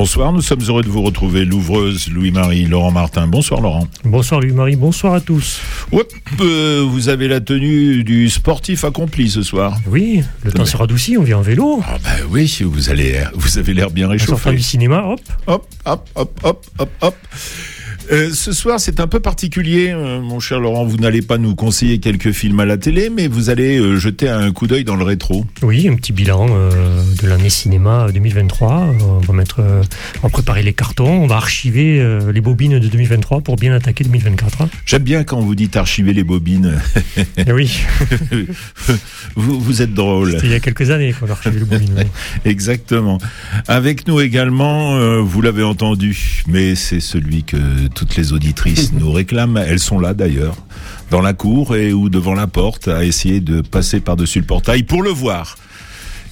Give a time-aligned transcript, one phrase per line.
[0.00, 3.26] Bonsoir, nous sommes heureux de vous retrouver, l'ouvreuse Louis-Marie, Laurent Martin.
[3.26, 3.86] Bonsoir Laurent.
[4.02, 5.60] Bonsoir Louis-Marie, bonsoir à tous.
[6.40, 9.76] Euh, vous avez la tenue du sportif accompli ce soir.
[9.86, 11.82] Oui, le temps sera adouci, on vient en vélo.
[11.86, 14.52] Ah bah oui, vous, allez, vous avez l'air bien réchauffé.
[14.52, 15.20] du cinéma, hop.
[15.46, 17.14] Hop, hop, hop, hop, hop, hop.
[18.12, 20.84] Euh, ce soir, c'est un peu particulier, euh, mon cher Laurent.
[20.84, 24.28] Vous n'allez pas nous conseiller quelques films à la télé, mais vous allez euh, jeter
[24.28, 25.46] un coup d'œil dans le rétro.
[25.62, 28.94] Oui, un petit bilan de l'année cinéma 2023.
[29.00, 33.42] On va mettre, on va préparer les cartons, on va archiver les bobines de 2023
[33.42, 34.68] pour bien attaquer 2024.
[34.86, 36.80] J'aime bien quand vous dites archiver les bobines.
[37.36, 37.80] Eh oui.
[39.36, 40.36] vous, vous, êtes drôle.
[40.42, 42.04] il y a quelques années qu'on a archivé les bobines.
[42.44, 43.18] Exactement.
[43.68, 47.56] Avec nous également, vous l'avez entendu, mais c'est celui que
[48.00, 49.58] toutes les auditrices nous réclament.
[49.58, 50.56] Elles sont là d'ailleurs,
[51.10, 54.84] dans la cour et ou devant la porte, à essayer de passer par-dessus le portail
[54.84, 55.58] pour le voir.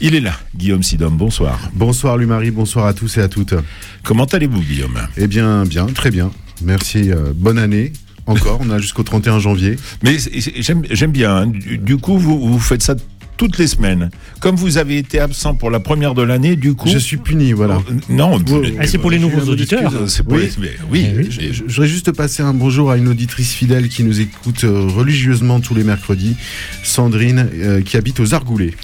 [0.01, 1.59] Il est là, Guillaume Sidom, bonsoir.
[1.75, 3.55] Bonsoir Louis-Marie, bonsoir à tous et à toutes.
[4.03, 4.99] Comment allez-vous Guillaume?
[5.19, 6.31] Eh bien, bien, très bien.
[6.63, 7.93] Merci, euh, bonne année.
[8.25, 9.77] Encore, on a jusqu'au 31 janvier.
[10.03, 10.17] Mais
[10.61, 11.37] j'aime bien.
[11.37, 11.47] Hein.
[11.47, 12.95] Du, coup, vous, vous faites ça
[13.39, 14.11] toutes les semaines.
[14.41, 16.89] Comme vous avez été absent pour la première de l'année, du coup.
[16.89, 17.77] Je suis puni, voilà.
[17.77, 18.39] Euh, non,
[18.79, 19.91] ah, c'est pour les nouveaux auditeurs.
[20.29, 20.51] oui,
[20.91, 21.07] oui.
[21.41, 24.87] Eh je, voudrais juste passer un bonjour à une auditrice fidèle qui nous écoute euh,
[24.89, 26.37] religieusement tous les mercredis,
[26.83, 28.75] Sandrine, euh, qui habite aux Argoulets.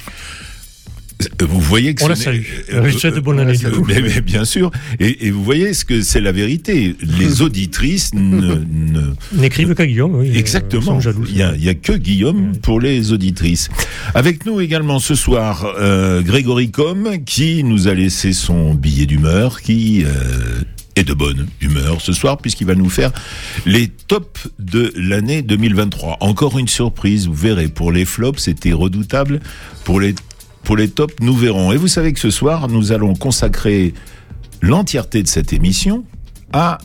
[1.40, 2.42] Vous voyez que on la salue.
[2.72, 3.54] Euh, de bonne année.
[3.86, 4.70] Mais, bien sûr.
[4.98, 6.96] Et, vous voyez ce que c'est la vérité.
[7.00, 8.12] Les auditrices
[9.32, 10.16] n'écrivent qu'à Guillaume.
[10.16, 10.98] Oui, Exactement.
[11.28, 13.68] Il n'y a, que Guillaume pour les auditrices.
[14.14, 19.60] Avec nous également ce soir euh, Grégory Com qui nous a laissé son billet d'humeur,
[19.60, 20.62] qui euh,
[20.96, 23.12] est de bonne humeur ce soir puisqu'il va nous faire
[23.66, 26.18] les tops de l'année 2023.
[26.20, 29.40] Encore une surprise, vous verrez, pour les flops c'était redoutable,
[29.84, 30.14] pour les
[30.64, 31.72] pour les tops, nous verrons.
[31.72, 33.94] Et vous savez que ce soir, nous allons consacrer
[34.62, 36.04] l'entièreté de cette émission
[36.52, 36.78] à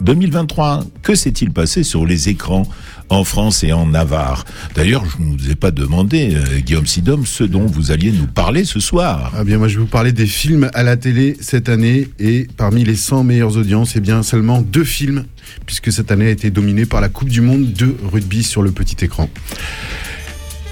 [0.00, 0.84] 2023.
[1.02, 2.68] Que s'est-il passé sur les écrans
[3.08, 4.44] en France et en Navarre?
[4.74, 8.26] D'ailleurs, je ne vous ai pas demandé, euh, Guillaume Sidom, ce dont vous alliez nous
[8.26, 9.32] parler ce soir.
[9.36, 12.08] Ah bien, moi, je vais vous parler des films à la télé cette année.
[12.18, 15.24] Et parmi les 100 meilleures audiences, eh bien, seulement deux films,
[15.66, 18.70] puisque cette année a été dominée par la Coupe du Monde de rugby sur le
[18.70, 19.28] petit écran.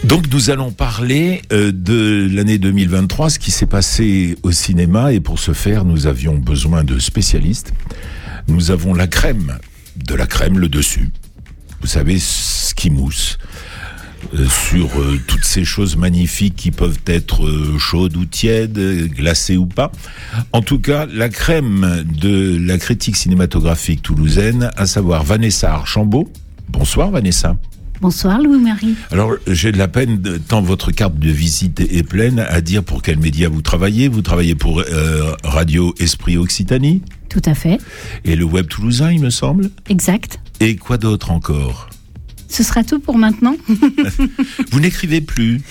[0.04, 5.20] Donc nous allons parler euh, de l'année 2023, ce qui s'est passé au cinéma, et
[5.20, 7.72] pour ce faire, nous avions besoin de spécialistes.
[8.47, 9.59] Nous avons la crème,
[9.97, 11.09] de la crème le dessus.
[11.81, 13.38] Vous savez, ce qui mousse.
[14.34, 18.78] Euh, sur euh, toutes ces choses magnifiques qui peuvent être chaudes ou tièdes,
[19.09, 19.91] glacées ou pas.
[20.53, 26.31] En tout cas, la crème de la critique cinématographique toulousaine, à savoir Vanessa Archambault.
[26.69, 27.56] Bonsoir Vanessa.
[28.00, 28.97] Bonsoir Louis-Marie.
[29.10, 33.03] Alors j'ai de la peine, tant votre carte de visite est pleine, à dire pour
[33.03, 34.09] quel média vous travaillez.
[34.09, 37.78] Vous travaillez pour euh, Radio Esprit Occitanie Tout à fait.
[38.25, 40.41] Et le Web Toulousain, il me semble Exact.
[40.60, 41.88] Et quoi d'autre encore?
[42.49, 43.56] Ce sera tout pour maintenant.
[44.71, 45.62] vous n'écrivez plus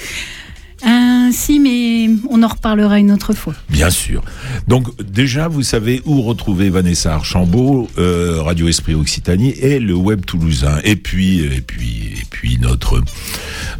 [0.85, 3.53] euh, si, mais on en reparlera une autre fois.
[3.69, 4.23] Bien sûr.
[4.67, 10.25] Donc déjà, vous savez où retrouver Vanessa Archambault, euh, Radio Esprit Occitanie et le Web
[10.25, 10.79] Toulousain.
[10.83, 13.01] Et puis, et puis, et puis notre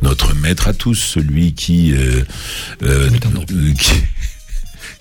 [0.01, 2.21] notre maître à tous, celui qui, euh,
[2.83, 3.09] euh
[3.77, 3.93] qui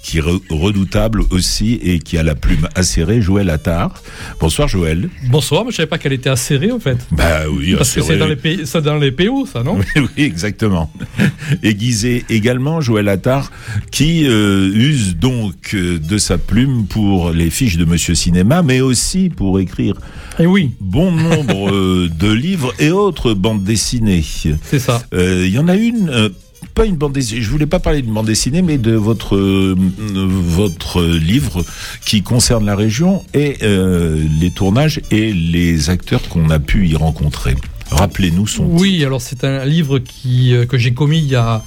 [0.03, 4.03] qui est redoutable aussi et qui a la plume acérée, Joël Attard.
[4.41, 5.09] Bonsoir Joël.
[5.31, 6.99] Bonsoir, mais je savais pas qu'elle était acérée en fait.
[7.13, 9.79] Bah oui, Parce que c'est dans les, pays, dans les PO, ça, non?
[9.97, 10.93] Oui, exactement.
[11.63, 13.53] Aiguisé également, Joël Attard,
[13.91, 18.81] qui euh, use donc euh, de sa plume pour les fiches de Monsieur Cinéma, mais
[18.81, 19.95] aussi pour écrire
[20.39, 20.71] et eh oui.
[20.81, 24.25] bon nombre euh, de livres et autres bandes dessinées.
[24.65, 25.03] C'est ça.
[25.13, 26.33] Il y en a une
[26.75, 27.43] pas une bande dessinée.
[27.43, 31.65] Je voulais pas parler d'une bande dessinée, mais de votre euh, votre livre
[32.05, 36.97] qui concerne la région et euh, les tournages et les acteurs qu'on a pu y
[36.97, 37.57] rencontrer.
[37.91, 38.65] Rappelez-nous son.
[38.65, 41.63] Oui, alors c'est un livre qui euh, que j'ai commis il y a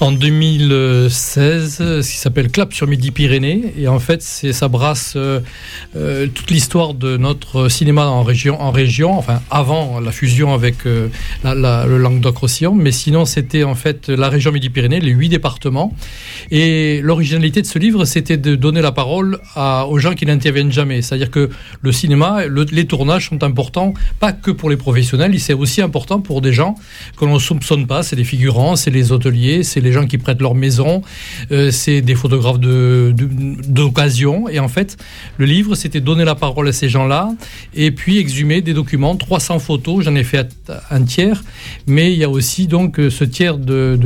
[0.00, 3.74] en 2016, ce qui s'appelle Clap sur Midi-Pyrénées.
[3.78, 5.40] Et en fait, ça brasse euh,
[5.96, 10.86] euh, toute l'histoire de notre cinéma en région, en région, enfin avant la fusion avec
[10.86, 11.08] euh,
[11.44, 12.74] le Languedoc-Roussillon.
[12.74, 15.94] Mais sinon, c'était en fait la région Midi-Pyrénées, les huit départements.
[16.50, 21.02] Et l'originalité de ce livre, c'était de donner la parole aux gens qui n'interviennent jamais.
[21.02, 21.50] C'est-à-dire que
[21.80, 26.40] le cinéma, les tournages sont importants, pas que pour les professionnels, c'est aussi important pour
[26.40, 26.74] des gens
[27.16, 28.02] que l'on ne soupçonne pas.
[28.02, 31.02] C'est des figurants, c'est les hôteliers, c'est les gens qui prêtent leur maison,
[31.52, 34.48] euh, c'est des photographes d'occasion.
[34.48, 34.96] Et en fait,
[35.38, 37.30] le livre, c'était donner la parole à ces gens-là
[37.74, 40.48] et puis exhumer des documents, 300 photos, j'en ai fait
[40.90, 41.42] un tiers,
[41.86, 43.98] mais il y a aussi donc euh, ce tiers de,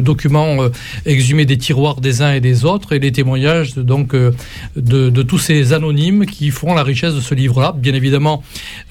[0.00, 0.68] documents euh,
[1.06, 4.32] exhumés des tiroirs des uns et des autres et les témoignages donc euh,
[4.76, 7.74] de, tous ces anonymes qui font la richesse de ce livre-là.
[7.76, 8.42] Bien évidemment,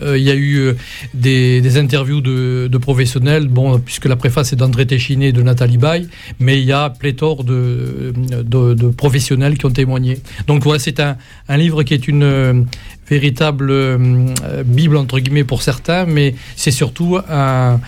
[0.04, 0.76] il y a eu
[1.14, 5.77] des, interviews de, de professionnels, bon, puisque la préface est d'André Téchiné et de Nathalie
[6.40, 8.14] Mais il y a pléthore de,
[8.96, 10.20] professionnels qui ont témoigné.
[10.48, 11.18] Donc voilà, c'est un,
[11.58, 12.54] livre qui est une euh,
[13.10, 17.80] véritable euh, Bible, entre guillemets, pour certains, mais c'est surtout un,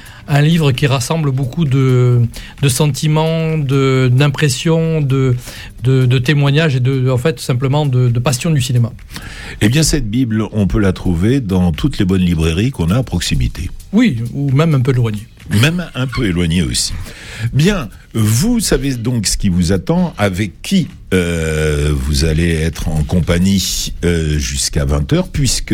[0.42, 2.22] livre qui rassemble beaucoup de,
[2.62, 5.36] de sentiments, d'impressions, de,
[5.84, 8.92] de, témoignages et de, en fait, simplement de passion du cinéma.
[9.62, 12.98] Eh bien, cette Bible, on peut la trouver dans toutes les bonnes librairies qu'on a
[12.98, 13.70] à proximité.
[13.92, 15.28] Oui, ou même un peu éloigné.
[15.62, 16.94] Même un peu éloigné aussi.
[17.54, 23.04] Bien, vous savez donc ce qui vous attend, avec qui euh, vous allez être en
[23.04, 25.74] compagnie euh, jusqu'à 20h, puisque,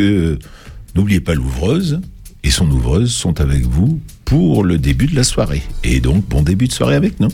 [0.95, 1.99] n'oubliez pas l'ouvreuse,
[2.43, 5.63] et son ouvreuse sont avec vous pour le début de la soirée.
[5.83, 7.29] Et donc, bon début de soirée avec nous.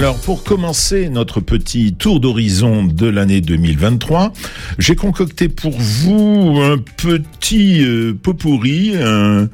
[0.00, 4.32] Alors, pour commencer notre petit tour d'horizon de l'année 2023,
[4.78, 9.50] j'ai concocté pour vous un petit euh, pot pourri, un,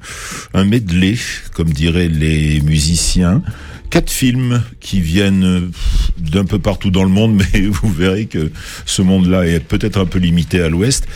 [0.54, 1.16] un medley,
[1.52, 3.42] comme diraient les musiciens.
[3.90, 5.72] Quatre films qui viennent
[6.16, 8.52] d'un peu partout dans le monde, mais vous verrez que
[8.84, 11.08] ce monde-là est peut-être un peu limité à l'ouest.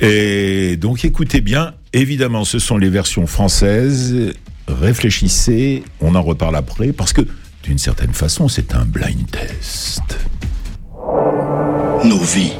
[0.00, 4.32] Et donc écoutez bien, évidemment ce sont les versions françaises.
[4.66, 7.22] Réfléchissez, on en reparle après, parce que
[7.62, 10.02] d'une certaine façon, c'est un blind test.
[12.04, 12.52] Nos vies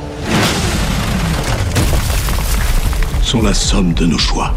[3.23, 4.55] sont la somme de nos choix.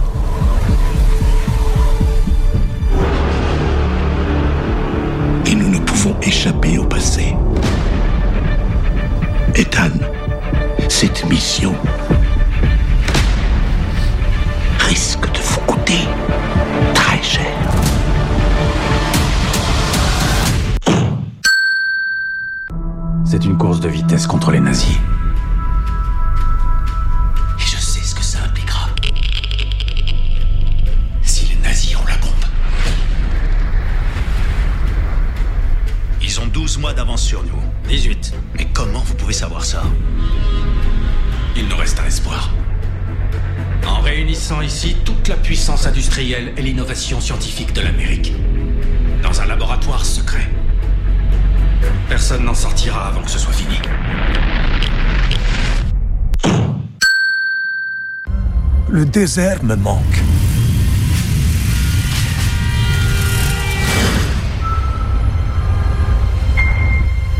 [59.15, 60.19] Désert me manque.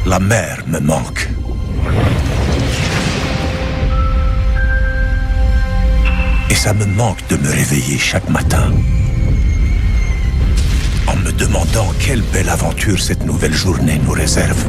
[0.06, 1.28] La mer me manque.
[6.50, 8.72] Et ça me manque de me réveiller chaque matin
[11.08, 14.66] en me demandant quelle belle aventure cette nouvelle journée nous réserve.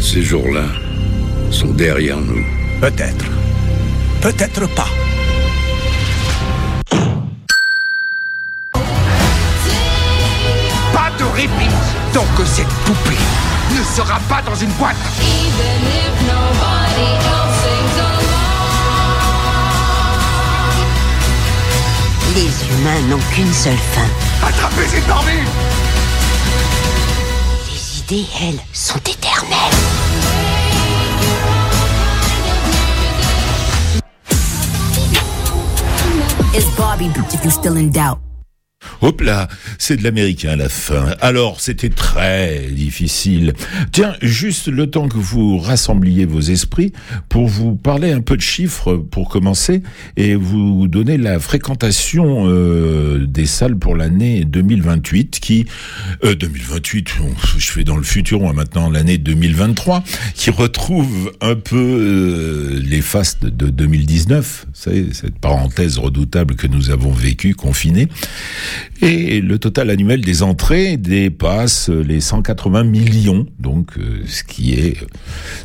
[0.00, 0.68] Ces jours-là
[1.50, 2.63] sont derrière nous.
[2.80, 3.24] Peut-être.
[4.20, 4.88] Peut-être pas.
[10.92, 11.74] Pas de répit
[12.12, 13.18] tant que cette poupée
[13.70, 14.96] ne sera pas dans une boîte.
[22.34, 24.46] Les humains n'ont qu'une seule fin.
[24.46, 25.46] Attrapez cette barbue
[27.70, 30.03] Les idées, elles, sont éternelles.
[36.56, 38.20] It's Barbie, if you still in doubt.
[39.00, 39.48] Hop là,
[39.78, 41.14] c'est de l'américain à la fin.
[41.20, 43.52] Alors, c'était très difficile.
[43.92, 46.92] Tiens, juste le temps que vous rassembliez vos esprits
[47.28, 49.82] pour vous parler un peu de chiffres pour commencer
[50.16, 55.66] et vous donner la fréquentation euh, des salles pour l'année 2028 qui...
[56.24, 57.08] Euh, 2028,
[57.58, 60.02] je fais dans le futur, moi maintenant l'année 2023,
[60.34, 66.66] qui retrouve un peu euh, les fastes de 2019, vous savez, cette parenthèse redoutable que
[66.66, 68.08] nous avons vécue, confinée.
[69.02, 74.96] Et le total annuel des entrées dépasse les 180 millions, donc euh, ce qui est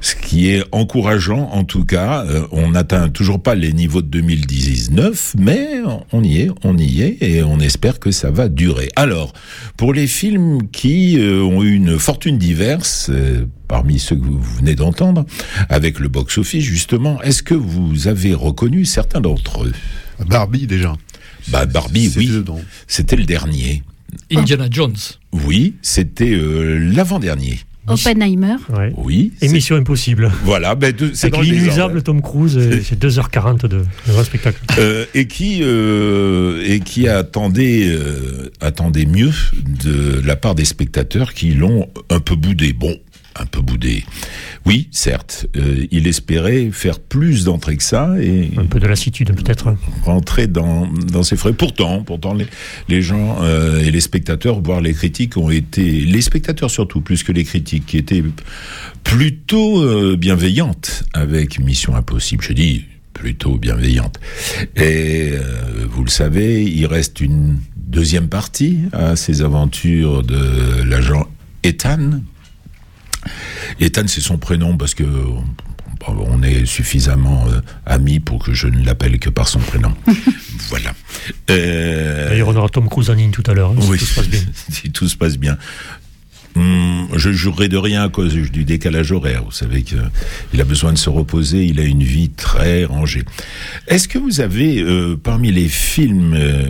[0.01, 2.25] ce qui est encourageant en tout cas.
[2.25, 5.67] Euh, on n'atteint toujours pas les niveaux de 2019, mais
[6.11, 8.89] on y est, on y est, et on espère que ça va durer.
[8.95, 9.33] Alors,
[9.77, 13.11] pour les films qui euh, ont eu une fortune diverse,
[13.67, 15.25] parmi ceux que vous venez d'entendre,
[15.69, 19.73] avec le box-office justement, est-ce que vous avez reconnu certains d'entre eux?
[20.27, 20.95] Barbie déjà.
[21.51, 22.31] Bah Barbie, oui.
[22.87, 23.83] C'était le dernier.
[24.35, 24.95] Indiana Jones.
[25.31, 27.59] Oui, c'était euh, l'avant-dernier.
[27.87, 28.55] Oppenheimer.
[28.71, 28.93] Ouais.
[28.97, 29.31] Oui.
[29.41, 30.31] Et Mission Impossible.
[30.43, 31.99] Voilà, ben, de- c'est Avec dans le l'inusable désordre.
[32.01, 34.59] Tom Cruise, et c'est 2h40 de, de vrai spectacle.
[34.77, 39.31] Euh, et qui euh, et qui attendait euh, attendait mieux
[39.83, 42.73] de la part des spectateurs qui l'ont un peu boudé.
[42.73, 42.95] Bon,
[43.39, 44.03] un peu boudé.
[44.65, 49.33] Oui, certes, euh, il espérait faire plus d'entrées que ça et Un peu de lassitude
[49.35, 49.75] peut-être.
[50.03, 51.53] rentrer dans, dans ses frais.
[51.53, 52.45] Pourtant, pourtant les,
[52.87, 57.23] les gens euh, et les spectateurs, voire les critiques, ont été, les spectateurs surtout, plus
[57.23, 58.23] que les critiques, qui étaient
[59.03, 62.43] plutôt euh, bienveillantes avec Mission Impossible.
[62.43, 64.17] Je dis plutôt bienveillantes.
[64.75, 71.27] Et euh, vous le savez, il reste une deuxième partie à ces aventures de l'agent
[71.63, 72.21] Ethan.
[73.79, 75.05] Ethan, c'est son prénom parce que
[76.07, 79.93] on est suffisamment euh, amis pour que je ne l'appelle que par son prénom.
[80.69, 80.93] voilà.
[81.49, 84.05] Euh, D'ailleurs, on aura Tom Cruise en ligne tout à l'heure, hein, si oui, tout
[84.05, 84.39] se passe bien.
[84.69, 85.57] si tout se passe bien.
[86.55, 89.43] Hum, je jurerai de rien à cause du décalage horaire.
[89.45, 93.23] Vous savez qu'il a besoin de se reposer, il a une vie très rangée.
[93.87, 96.65] Est-ce que vous avez, euh, parmi les films euh,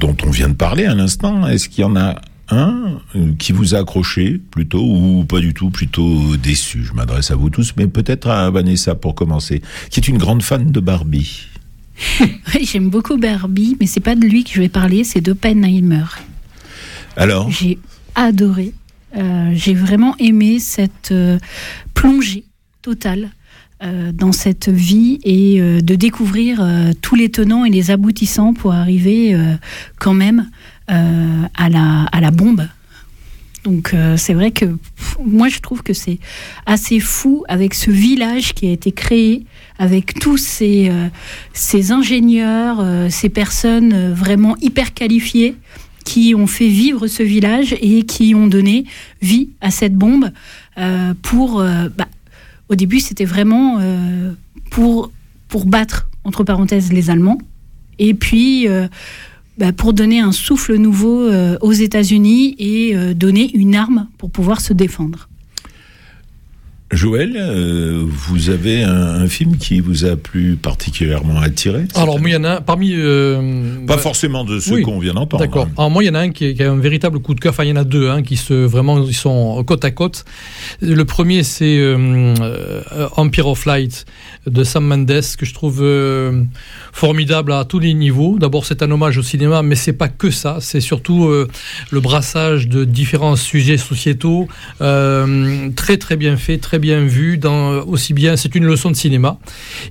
[0.00, 2.20] dont on vient de parler à l'instant, est-ce qu'il y en a
[2.50, 7.30] un euh, qui vous a accroché plutôt ou pas du tout, plutôt déçu Je m'adresse
[7.30, 10.80] à vous tous, mais peut-être à Vanessa pour commencer, qui est une grande fan de
[10.80, 11.46] Barbie.
[12.20, 16.04] Oui, j'aime beaucoup Barbie, mais c'est pas de lui que je vais parler, c'est d'Oppenheimer.
[17.16, 17.50] Alors?
[17.50, 17.78] J'ai
[18.14, 18.72] adoré.
[19.16, 21.38] Euh, J'ai vraiment aimé cette euh,
[21.94, 22.44] plongée
[22.82, 23.30] totale
[23.82, 28.54] euh, dans cette vie et euh, de découvrir euh, tous les tenants et les aboutissants
[28.54, 29.56] pour arriver euh,
[29.98, 32.66] quand même euh, à, la, à la bombe.
[33.64, 34.64] Donc euh, c'est vrai que
[35.22, 36.18] moi je trouve que c'est
[36.64, 39.44] assez fou avec ce village qui a été créé,
[39.78, 41.08] avec tous ces, euh,
[41.52, 45.56] ces ingénieurs, euh, ces personnes euh, vraiment hyper qualifiées
[46.06, 48.86] qui ont fait vivre ce village et qui ont donné
[49.20, 50.30] vie à cette bombe
[50.78, 51.60] euh, pour...
[51.60, 52.08] euh, bah,
[52.70, 54.32] au début c'était vraiment euh,
[54.70, 55.12] pour,
[55.48, 57.38] pour battre, entre parenthèses, les Allemands.
[57.98, 58.66] Et puis...
[59.60, 64.30] bah, pour donner un souffle nouveau euh, aux États-Unis et euh, donner une arme pour
[64.30, 65.28] pouvoir se défendre.
[66.92, 68.90] Joël, euh, vous avez un,
[69.22, 72.60] un film qui vous a plus particulièrement attiré Alors, moi, il y en a un
[72.60, 72.94] parmi.
[72.96, 75.44] euh, Pas bah, forcément de ceux oui, qu'on vient d'entendre.
[75.44, 75.66] D'accord.
[75.66, 75.74] hein.
[75.78, 77.52] Alors moi, il y en a un qui, qui a un véritable coup de cœur.
[77.52, 80.24] Enfin, il y en a deux, hein, qui se vraiment, ils sont côte à côte.
[80.80, 82.34] Le premier, c'est euh,
[83.16, 84.04] Empire of Light
[84.48, 85.84] de Sam Mendes que je trouve
[86.92, 88.36] formidable à tous les niveaux.
[88.40, 90.56] D'abord, c'est un hommage au cinéma, mais c'est pas que ça.
[90.60, 94.48] C'est surtout le brassage de différents sujets sociétaux,
[94.80, 97.38] très très bien fait, très bien vu.
[97.38, 99.38] Dans aussi bien, c'est une leçon de cinéma.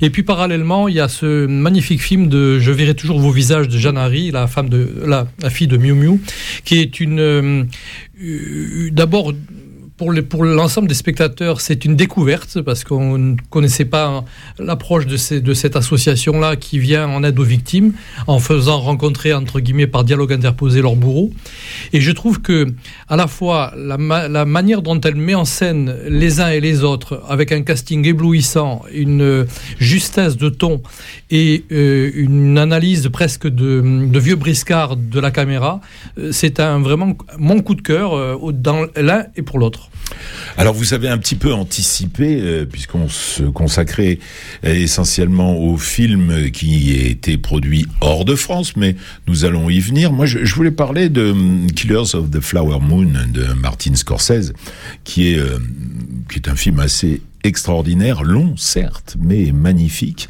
[0.01, 3.67] Et puis parallèlement, il y a ce magnifique film de Je verrai toujours vos visages
[3.67, 6.19] de Jeanne Harry, la femme de la, la fille de Miu Miu,
[6.65, 7.63] qui est une euh,
[8.22, 9.34] euh, d'abord
[10.00, 14.24] pour les- pour l'ensemble des spectateurs, c'est une découverte parce qu'on ne connaissait pas
[14.58, 17.91] l'approche de, ces- de cette association-là qui vient en aide aux victimes
[18.25, 21.32] en faisant rencontrer, entre guillemets, par dialogue interposé leurs bourreaux.
[21.91, 22.74] Et je trouve que,
[23.10, 23.98] à la fois, la,
[24.29, 28.08] la manière dont elle met en scène les uns et les autres, avec un casting
[28.08, 29.48] éblouissant, une
[29.79, 30.82] justesse de ton
[31.29, 35.82] et euh, une analyse presque de, de vieux briscard de la caméra,
[36.18, 39.88] euh, c'est un vraiment mon coup de cœur euh, dans l'un et pour l'autre.
[40.58, 44.20] Alors vous avez un petit peu anticipé, euh, puisqu'on se consacrait
[44.66, 48.96] euh, essentiellement aux films qui étaient produits hors de France, mais
[49.28, 50.12] nous allons y venir.
[50.12, 54.54] Moi, je, voulais parler de hum, Killers of the Flower Moon de Martin Scorsese,
[55.04, 55.60] qui est, euh,
[56.30, 60.27] qui est un film assez extraordinaire, long certes, mais magnifique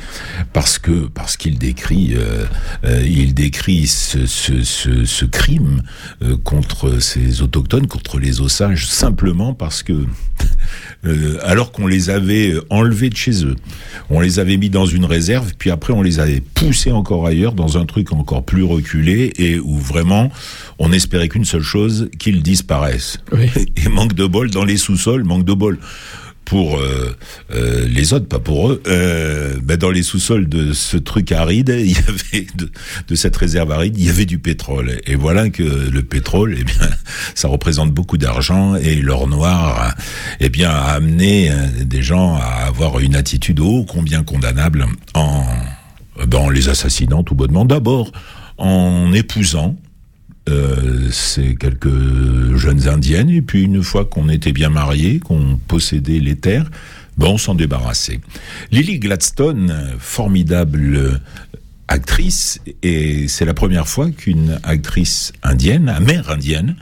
[0.53, 2.45] parce que parce qu'il décrit euh,
[2.85, 5.81] euh, il décrit ce, ce, ce, ce crime
[6.21, 9.93] euh, contre ces autochtones, contre les Osages, simplement parce que
[11.05, 13.55] euh, alors qu'on les avait enlevés de chez eux,
[14.09, 17.53] on les avait mis dans une réserve, puis après on les avait poussés encore ailleurs
[17.53, 20.31] dans un truc encore plus reculé et où vraiment
[20.77, 23.17] on espérait qu'une seule chose, qu'ils disparaissent.
[23.31, 23.49] Oui.
[23.75, 25.79] Et manque de bol dans les sous-sols, manque de bol
[26.49, 27.15] pour euh,
[27.53, 31.69] euh, les autres, pas pour eux, euh, ben dans les sous-sols de ce truc aride,
[31.79, 32.71] il y avait de,
[33.07, 34.99] de, cette réserve aride, il y avait du pétrole.
[35.05, 36.89] Et voilà que le pétrole, eh bien,
[37.35, 39.93] ça représente beaucoup d'argent et l'or noir,
[40.39, 41.51] eh bien, a amené
[41.85, 45.45] des gens à avoir une attitude ô combien condamnable en,
[46.27, 47.65] ben, les assassinant tout bonnement.
[47.65, 48.11] D'abord
[48.57, 49.75] en épousant
[50.49, 56.19] euh, c'est quelques jeunes indiennes, et puis une fois qu'on était bien mariés, qu'on possédait
[56.19, 56.69] les terres,
[57.17, 58.19] ben on s'en débarrassait.
[58.71, 61.19] Lily Gladstone, formidable
[61.89, 65.89] actrice, et c'est la première fois qu'une actrice indienne,
[66.29, 66.75] indienne,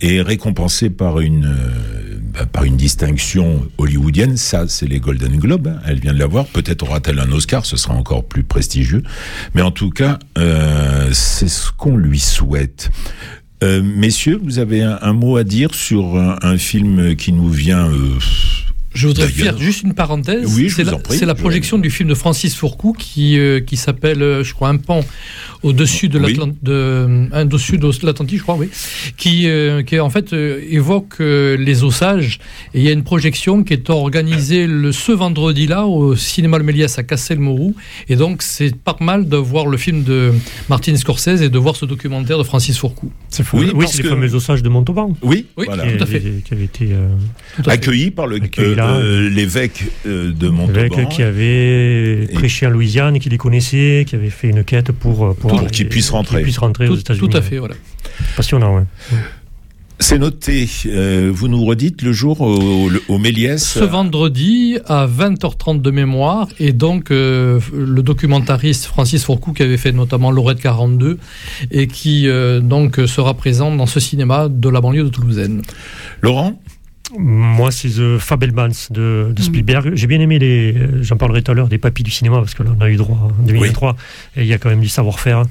[0.00, 4.36] est récompensée par une euh, bah, par une distinction hollywoodienne.
[4.36, 5.68] Ça, c'est les Golden Globes.
[5.68, 5.80] Hein.
[5.86, 6.46] Elle vient de l'avoir.
[6.46, 7.64] Peut-être aura-t-elle un Oscar.
[7.66, 9.02] Ce sera encore plus prestigieux.
[9.54, 12.90] Mais en tout cas, euh, c'est ce qu'on lui souhaite.
[13.64, 17.90] Euh, messieurs, vous avez un, mot à dire sur un, film qui nous vient.
[17.90, 18.18] Euh,
[18.94, 20.46] je voudrais faire juste une parenthèse.
[20.56, 24.42] Oui, c'est la, la, projection du film de Francis Fourcou qui, euh, qui s'appelle, euh,
[24.42, 25.04] je crois, Un pont
[25.62, 28.70] au-dessus de l'Atlantique, je crois, oui,
[29.16, 32.38] qui, euh, qui en fait évoque les ossages.
[32.74, 36.64] Et il y a une projection qui est organisée le, ce vendredi-là au cinéma Le
[36.64, 37.74] Méliès à Castelmourou.
[38.08, 40.32] Et donc, c'est pas mal de voir le film de
[40.68, 43.10] Martin Scorsese et de voir ce documentaire de Francis Fourcou.
[43.28, 45.14] C'est oui, oui c'est les fameux ossages de Montauban.
[45.22, 46.22] Oui, oui tout à fait.
[46.44, 46.90] Qui, avait été
[47.66, 48.38] accueilli par le
[48.86, 50.80] euh, l'évêque euh, de Montauban.
[50.80, 55.24] L'évêque qui avait prêché à Louisiane, qui les connaissait, qui avait fait une quête pour,
[55.24, 56.42] euh, pour, pour qu'ils puissent rentrer.
[56.42, 57.28] puisse rentrer aux États-Unis.
[57.28, 57.74] Tout à fait, voilà.
[58.36, 58.84] Passionnant, ouais.
[60.00, 60.68] C'est noté.
[61.30, 66.46] vous nous redites le jour au, au, Méliès Ce vendredi à 20h30 de mémoire.
[66.60, 67.60] Et donc, le
[67.96, 71.18] documentariste Francis Fourcou, qui avait fait notamment Lorette 42,
[71.72, 72.28] et qui
[72.62, 75.62] donc sera présent dans ce cinéma de la banlieue de Toulousaine.
[76.22, 76.60] Laurent?
[77.16, 79.44] Moi, c'est The Fabelmans de, de mm.
[79.44, 79.90] Spielberg.
[79.94, 80.74] J'ai bien aimé les.
[81.02, 82.96] J'en parlerai tout à l'heure des papilles du cinéma parce que là, on a eu
[82.96, 83.96] droit en 2023
[84.36, 85.42] et il y a quand même du savoir-faire.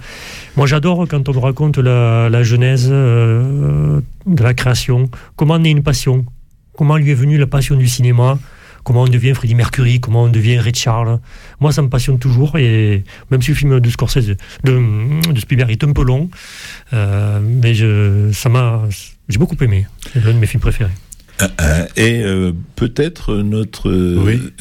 [0.55, 5.09] Moi, j'adore quand on nous raconte la, la genèse euh, de la création.
[5.35, 6.25] Comment naît une passion?
[6.77, 8.37] Comment lui est venue la passion du cinéma?
[8.83, 9.99] Comment on devient Freddie Mercury?
[9.99, 11.19] Comment on devient Ray Charles?
[11.59, 15.71] Moi, ça me passionne toujours et même si le film de Scorsese, de, de Spielberg
[15.71, 16.29] est un peu long,
[16.93, 18.83] euh, mais je, ça m'a,
[19.27, 19.87] j'ai beaucoup aimé.
[20.13, 20.91] C'est l'un de mes films préférés.
[21.41, 23.91] Euh, euh, et euh, peut-être notre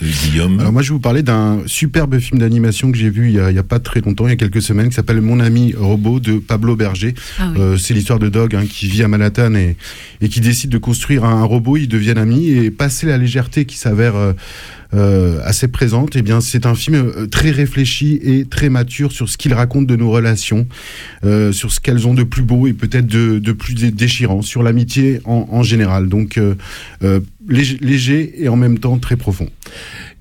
[0.00, 0.60] Guillaume.
[0.60, 3.38] Alors moi je vais vous parler d'un superbe film d'animation que j'ai vu il y,
[3.40, 6.38] a, pas très longtemps, il y a quelques semaines, qui s'appelle Mon ami robot de
[6.38, 7.14] Pablo Berger.
[7.38, 9.76] Ah c'est l'histoire de Dog hein, qui vit à Manhattan et,
[10.20, 11.76] et, qui décide de construire un, robot.
[11.76, 14.14] Ils deviennent amis et passer la légèreté qui s'avère
[14.96, 19.12] euh, assez présente, et eh bien c'est un film euh, très réfléchi et très mature
[19.12, 20.66] sur ce qu'il raconte de nos relations,
[21.24, 24.62] euh, sur ce qu'elles ont de plus beau et peut-être de, de, plus déchirant, sur
[24.62, 26.08] l'amitié en, en, général.
[26.08, 26.40] Donc
[27.48, 29.48] léger, léger et en même temps très profond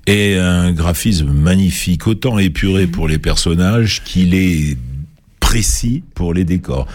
[0.06, 4.76] et un graphisme magnifique, autant épuré pour les personnages qu'il est
[5.40, 6.86] précis pour les décors.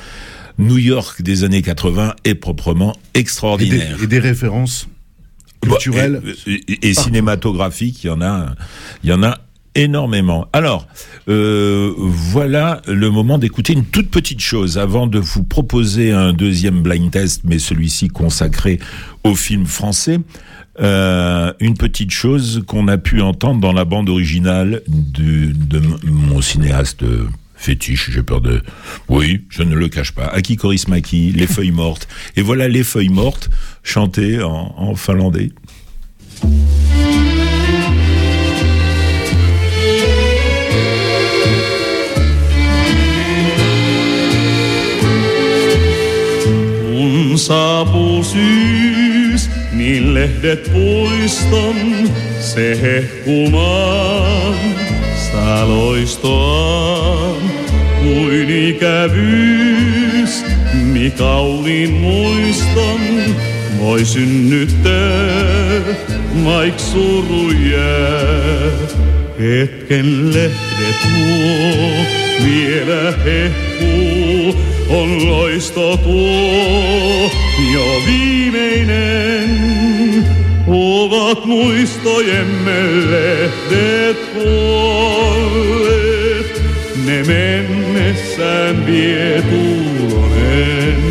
[0.58, 3.96] New York des années 80 est proprement extraordinaire.
[3.96, 4.88] Et des, et des références
[5.62, 8.04] culturel et, cinématographique.
[8.04, 8.56] Il y en a,
[9.04, 9.38] il y en a
[9.76, 10.48] énormément.
[10.54, 10.88] Alors,
[11.30, 16.82] euh, voilà le moment d'écouter une toute petite chose avant de vous proposer un deuxième
[16.82, 18.80] blind test, mais celui-ci consacré
[19.24, 20.20] au film français.
[20.80, 26.42] Euh, une petite chose qu'on a pu entendre dans la bande originale de, de mon
[26.42, 27.04] cinéaste
[27.62, 28.62] fétiche, j'ai peur de...
[29.08, 30.26] Oui, je ne le cache pas.
[30.26, 32.08] Aki Korismaki, Les Feuilles Mortes.
[32.36, 33.50] Et voilà Les Feuilles Mortes
[33.84, 35.52] chantées en, en finlandais.
[47.32, 51.76] Kun saapuu syys, niin lehdet puiston
[52.42, 54.81] se hehkumaan.
[55.32, 57.42] Saa loistoaan
[58.04, 63.02] kuin ikävyys, mi kauniin muiston
[63.80, 65.82] voi synnyttää,
[66.46, 67.42] vaik suru.
[69.42, 72.06] Hetken lehdet nuo,
[72.46, 74.56] vielä hehkuu,
[74.90, 77.32] on loisto tuo,
[77.74, 79.50] jo viimeinen.
[80.74, 82.80] Ovat muistojemme
[83.12, 85.82] lehdet kuolleet,
[87.06, 91.02] ne mennessään vie tuulonen.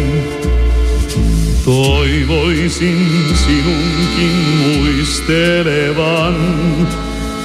[1.65, 4.33] Toivoisin sinunkin
[4.67, 6.37] muistelevan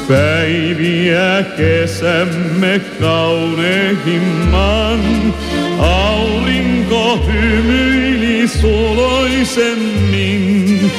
[0.08, 4.99] päiviä kesämme kaunehimman,
[5.80, 8.14] aurinko hymyili
[8.47, 10.91] suloisemmin.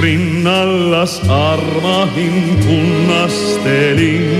[0.00, 4.30] Rinnallas armahin kunnastelin,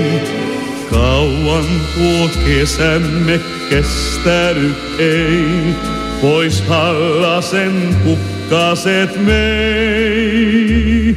[0.90, 3.40] kauan tuo kesämme
[3.70, 5.74] kestänyt ei.
[6.20, 11.16] Pois hallasen kukkaset mei.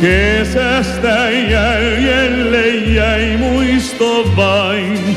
[0.00, 5.16] Kesästä jäljelle jäi muisto vain.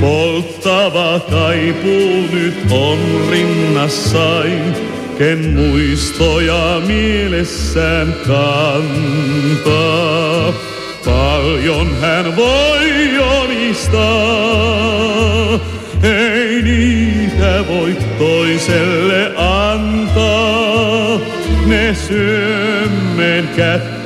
[0.00, 2.98] Polttava kaipuu nyt on
[3.30, 4.74] rinnassain.
[5.18, 9.32] Ken muistoja mielessään kantaa.
[11.04, 14.00] Paljon hän voi omistaa.
[16.02, 21.20] Ei niitä voi toiselle antaa.
[21.66, 24.00] Ne syömmen kättä.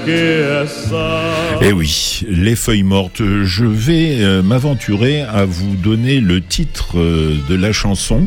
[1.60, 1.86] Eh oui,
[2.28, 3.22] les feuilles mortes.
[3.44, 8.26] Je vais euh, m'aventurer à vous donner le titre euh, de la chanson.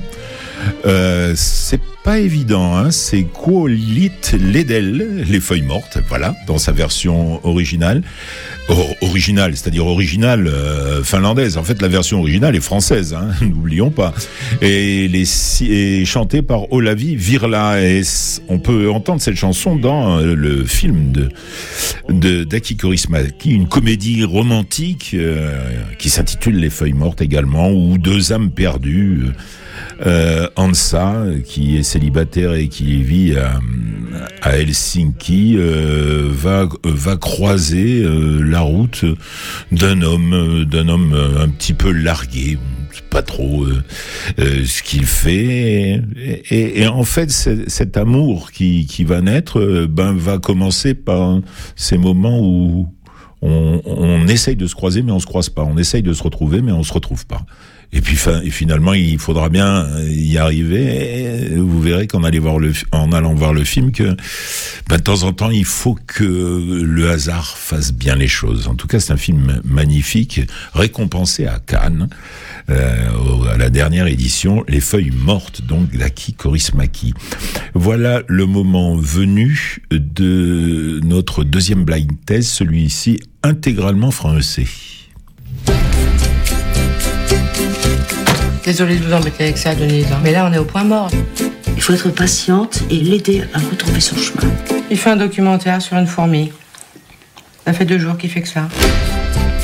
[0.85, 7.45] Euh, c'est pas évident, hein c'est Quolit Ledel, les feuilles mortes, voilà, dans sa version
[7.45, 8.01] originale.
[9.01, 11.57] originale, c'est-à-dire originale euh, finlandaise.
[11.57, 14.13] En fait, la version originale est française, hein, n'oublions pas.
[14.61, 15.25] Et les
[16.05, 17.83] chantée par Olavi Virla.
[17.83, 18.03] Et
[18.47, 21.27] on peut entendre cette chanson dans euh, le film de
[22.07, 25.59] de d'Aki Korismaki, une comédie romantique euh,
[25.99, 29.25] qui s'intitule Les feuilles mortes également, ou Deux âmes perdues.
[30.55, 33.59] Ansa, qui est célibataire et qui vit à,
[34.57, 39.05] Helsinki, euh, va va croiser euh, la route
[39.71, 42.57] d'un homme, d'un homme un petit peu largué,
[43.09, 43.65] pas trop
[44.37, 46.01] ce qu'il fait.
[46.49, 51.39] Et, et, en fait, cet amour qui, qui va naître, ben va commencer par
[51.75, 52.87] ces moments où
[53.41, 55.63] on, on essaye de se croiser, mais on se croise pas.
[55.63, 57.45] On essaye de se retrouver, mais on se retrouve pas.
[57.93, 58.17] Et puis
[58.51, 61.49] finalement, il faudra bien y arriver.
[61.55, 64.15] Vous verrez qu'en allant voir le, en allant voir le film que
[64.89, 66.23] ben, de temps en temps, il faut que
[66.83, 68.67] le hasard fasse bien les choses.
[68.67, 70.41] En tout cas, c'est un film magnifique,
[70.73, 72.09] récompensé à Cannes.
[72.69, 77.13] Euh, à la dernière édition, Les Feuilles Mortes, donc d'Aki Korismaki.
[77.73, 84.67] Voilà le moment venu de notre deuxième blind test, celui-ci intégralement français.
[88.67, 90.19] Désolée de vous embêter avec ça, Denise, hein.
[90.21, 91.09] mais là, on est au point mort.
[91.77, 94.51] Il faut être patiente et l'aider à retrouver son chemin.
[94.91, 96.51] Il fait un documentaire sur une fourmi.
[97.65, 98.67] Ça fait deux jours qu'il fait que ça.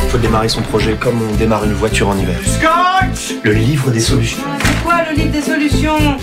[0.04, 2.40] Il faut démarrer son projet comme on démarre une voiture en hiver.
[2.46, 4.42] Scotch Le livre des solutions.
[4.64, 6.18] C'est quoi le livre des solutions?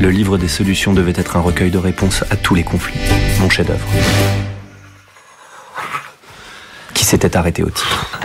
[0.00, 3.00] Le livre des solutions devait être un recueil de réponses à tous les conflits.
[3.40, 3.84] Mon chef-d'œuvre.
[6.94, 8.20] Qui s'était arrêté au titre.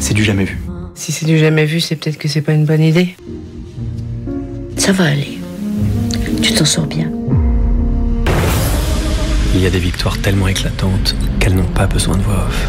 [0.00, 0.58] C'est du jamais vu.
[0.94, 3.16] Si c'est du jamais vu, c'est peut-être que c'est pas une bonne idée.
[4.76, 5.38] Ça va aller.
[6.40, 7.10] Tu t'en sors bien.
[9.54, 12.68] Il y a des victoires tellement éclatantes qu'elles n'ont pas besoin de voix off.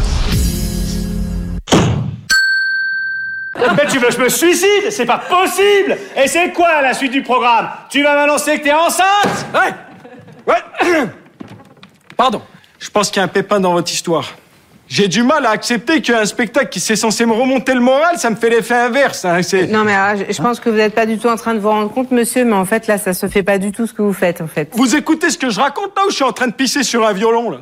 [3.76, 4.90] Mais tu veux que je me suicide?
[4.90, 7.68] C'est pas possible Et c'est quoi la suite du programme?
[7.90, 9.46] Tu vas m'annoncer que t'es enceinte?
[9.54, 9.72] Ouais
[10.46, 10.62] Ouais
[12.16, 12.42] Pardon,
[12.78, 14.32] je pense qu'il y a un pépin dans votre histoire.
[14.88, 18.30] J'ai du mal à accepter qu'un spectacle qui s'est censé me remonter le moral, ça
[18.30, 19.24] me fait l'effet inverse.
[19.24, 21.58] Hein, non mais ah, je pense que vous n'êtes pas du tout en train de
[21.58, 23.92] vous rendre compte, monsieur, mais en fait là, ça se fait pas du tout ce
[23.92, 24.68] que vous faites, en fait.
[24.74, 27.04] Vous écoutez ce que je raconte là ou je suis en train de pisser sur
[27.04, 27.58] un violon là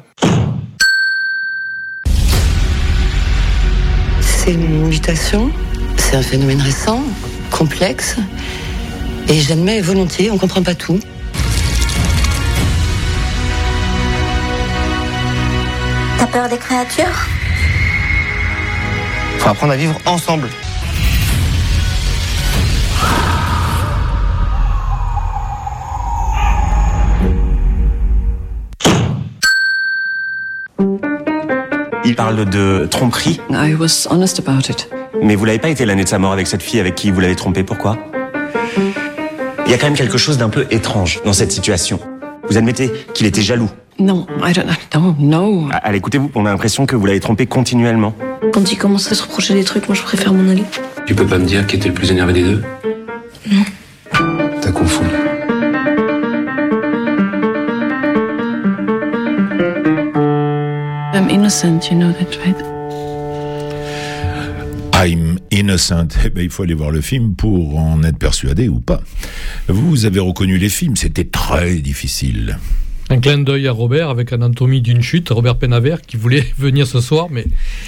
[4.21, 5.51] C'est une mutation,
[5.97, 7.03] c'est un phénomène récent,
[7.51, 8.17] complexe,
[9.31, 11.01] et j'admets volontiers, on comprend pas tout.
[16.35, 17.29] Peur des créatures
[19.39, 20.49] Faut apprendre à vivre ensemble.
[32.05, 33.41] Il parle de tromperie.
[33.51, 34.91] I was honest about it.
[35.23, 37.21] Mais vous l'avez pas été l'année de sa mort avec cette fille avec qui vous
[37.21, 37.63] l'avez trompé.
[37.63, 37.97] Pourquoi?
[39.67, 42.01] Il y a quand même quelque chose d'un peu étrange dans cette situation.
[42.49, 45.69] Vous admettez qu'il était jaloux Non, I don't know, no.
[45.71, 48.13] Allez, écoutez-vous, on a l'impression que vous l'avez trompé continuellement.
[48.53, 50.65] Quand il commence à se reprocher des trucs, moi je préfère mon aller.
[51.07, 52.63] Tu peux pas me dire qui était le plus énervé des deux?
[53.51, 53.65] Non.
[54.61, 55.11] T'as confondu.
[61.15, 62.57] I'm innocent, you know that, right?
[64.93, 66.09] I'm innocent.
[66.25, 69.01] Eh ben, il faut aller voir le film pour en être persuadé ou pas.
[69.69, 72.59] Vous avez reconnu les films, c'était très difficile.
[73.11, 77.01] Un clin d'œil à Robert avec Anatomie d'une chute, Robert Penavert qui voulait venir ce
[77.01, 77.45] soir, mais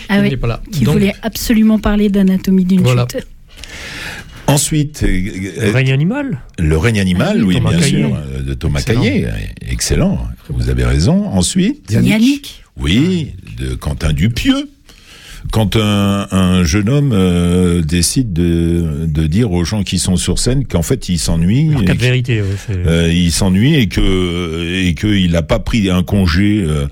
[0.08, 0.60] Ah il oui, n'est pas là.
[0.70, 3.06] Qui Donc, voulait absolument parler d'anatomie d'une Voilà.
[3.10, 3.26] chute.
[4.48, 5.08] Ensuite, euh,
[5.60, 9.02] Le règne animal Le règne animal, Ah oui, Thomas bien sûr, euh, de Thomas Excellent.
[9.02, 9.28] Caillet.
[9.68, 11.26] Excellent, vous avez raison.
[11.26, 12.62] Ensuite, Yannick.
[12.76, 14.68] Oui, de Quentin Dupieux.
[15.52, 20.38] Quand un, un jeune homme euh, décide de, de dire aux gens qui sont sur
[20.38, 21.84] scène qu'en fait il s'ennuie, ouais,
[22.86, 26.86] euh, il s'ennuie et que et qu'il n'a pas pris un congé euh,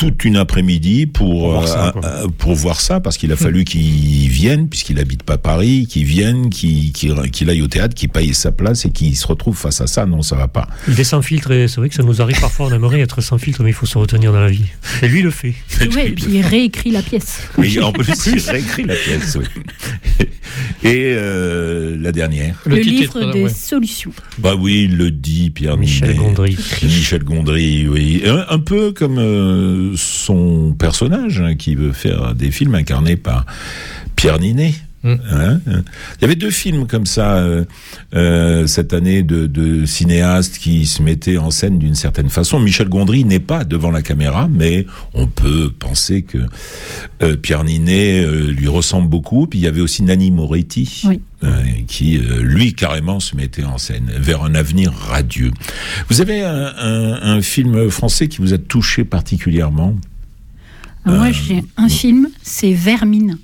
[0.00, 3.64] toute une après-midi pour voir ça, euh, euh, pour voir ça parce qu'il a fallu
[3.64, 8.08] qu'il vienne puisqu'il habite pas Paris, qu'il vienne, qu'il qu'il qu'il aille au théâtre, qu'il
[8.08, 10.06] paye sa place et qu'il se retrouve face à ça.
[10.06, 10.68] Non, ça va pas.
[10.88, 13.20] Il est sans filtre et c'est vrai que ça nous arrive parfois, on aimerait être
[13.20, 14.64] sans filtre, mais il faut se retenir dans la vie.
[15.02, 15.52] Et lui le fait.
[15.94, 17.42] Ouais, et puis il réécrit la pièce.
[17.58, 19.36] Oui, en plus, il réécrit la pièce.
[19.38, 20.26] oui.
[20.82, 22.56] Et euh, la dernière.
[22.66, 24.12] Le, livre des solutions.
[24.38, 26.16] Bah oui, il le dit, Pierre Michel.
[26.16, 26.56] Gondry.
[26.82, 28.22] Michel Gondry, oui.
[28.26, 33.46] Un, un peu comme euh, son personnage hein, qui veut faire des films incarnés par
[34.16, 34.74] Pierre Ninet.
[35.02, 35.16] Hein,
[35.66, 35.82] hein.
[36.18, 37.64] Il y avait deux films comme ça euh,
[38.14, 42.60] euh, cette année de, de cinéastes qui se mettaient en scène d'une certaine façon.
[42.60, 44.84] Michel Gondry n'est pas devant la caméra, mais
[45.14, 46.38] on peut penser que
[47.22, 49.46] euh, Pierre Ninet lui ressemble beaucoup.
[49.46, 51.20] Puis il y avait aussi Nanni Moretti, Oui.
[51.86, 55.50] qui lui carrément se mettait en scène vers un avenir radieux.
[56.10, 59.96] Vous avez un, un- un film français qui vous a touché particulièrement?
[61.06, 63.38] Moi, j'ai un film, c'est Vermine.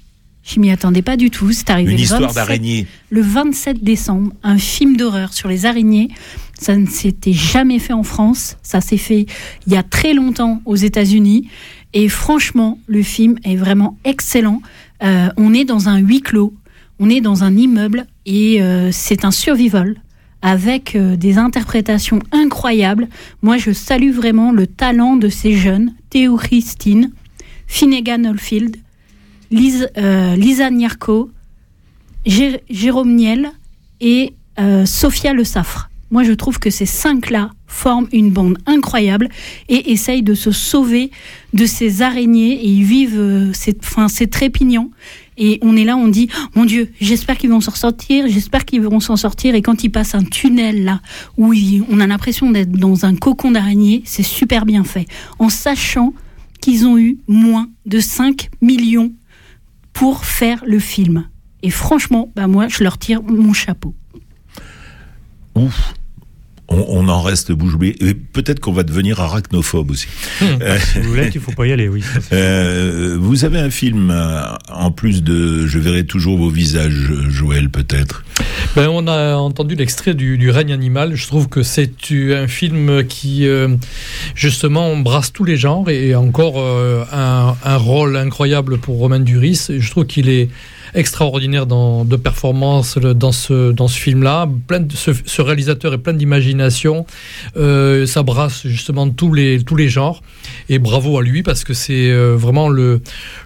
[0.47, 1.51] Je m'y attendais pas du tout.
[1.51, 2.87] C'est arrivé Une le histoire 27 d'araignée.
[3.11, 6.09] Le 27 décembre, un film d'horreur sur les araignées.
[6.59, 8.57] Ça ne s'était jamais fait en France.
[8.63, 9.27] Ça s'est fait
[9.67, 11.49] il y a très longtemps aux États-Unis.
[11.95, 14.63] Et franchement, le film est vraiment excellent.
[15.03, 16.55] Euh, on est dans un huis clos.
[17.01, 19.97] On est dans un immeuble et euh, c'est un survival
[20.43, 23.09] avec euh, des interprétations incroyables.
[23.43, 27.11] Moi, je salue vraiment le talent de ces jeunes, Théo Christine,
[27.67, 28.77] Finnegan Oldfield,
[29.51, 31.31] Lise, euh, Lisa Nyarko,
[32.25, 33.51] Jé- Jérôme Niel
[34.01, 35.91] et euh, Sophia Le Saffre.
[36.11, 39.29] Moi, je trouve que ces cinq-là forment une bande incroyable
[39.69, 41.11] et essayent de se sauver
[41.53, 44.31] de ces araignées et ils vivent, euh, c'est, enfin, c'est.
[45.39, 48.65] Et on est là, on dit, Oh, mon Dieu, j'espère qu'ils vont s'en sortir, j'espère
[48.65, 49.55] qu'ils vont s'en sortir.
[49.57, 51.01] Et quand ils passent un tunnel là,
[51.37, 51.53] où
[51.91, 55.07] on a l'impression d'être dans un cocon d'araignée, c'est super bien fait.
[55.39, 56.15] En sachant
[56.61, 59.13] qu'ils ont eu moins de 5 millions
[59.97, 61.27] pour faire le film.
[61.63, 63.95] Et franchement, bah moi, je leur tire mon chapeau.
[66.69, 67.95] On, on en reste bouche bée.
[68.01, 70.09] Et peut-être qu'on va devenir arachnophobe aussi.
[70.43, 72.03] Euh, Si vous voulez, il faut pas y aller, oui.
[72.03, 77.13] ça, euh, vous avez un film euh, en plus de Je verrai toujours vos visages,
[77.29, 78.25] Joël, peut-être?
[78.75, 81.15] Ben, on a entendu l'extrait du, du règne animal.
[81.15, 83.69] Je trouve que c'est un film qui, euh,
[84.35, 86.59] justement, embrasse tous les genres et encore
[87.13, 89.67] un, un rôle incroyable pour Romain Duris.
[89.79, 90.49] Je trouve qu'il est
[90.97, 94.49] extraordinaire dans, de performance le- dans ce, dans ce film-là.
[94.67, 97.07] Plein de- Ce, ce réalisateur est plein d'imagination.
[97.57, 100.23] Euh, ça brasse justement tous les, tous les genres.
[100.69, 103.01] Et bravo à lui parce que c'est euh, vraiment le,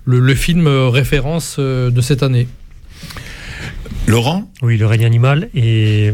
[0.05, 2.49] le, le film référence euh, de cette année.
[4.07, 4.51] Laurent?
[4.63, 6.13] Oui, le règne animal, et euh,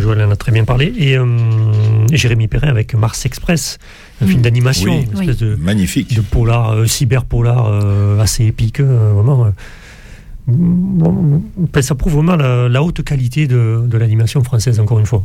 [0.00, 1.24] Joël en a très bien parlé, et euh,
[2.12, 3.78] Jérémy Perrin avec Mars Express,
[4.20, 6.14] un film d'animation, Oui, une espèce de, magnifique.
[6.14, 9.52] de polar, euh, cyber-polar euh, assez épique, euh, vraiment.
[11.82, 15.24] Ça prouve vraiment la, la haute qualité de, de l'animation française, encore une fois.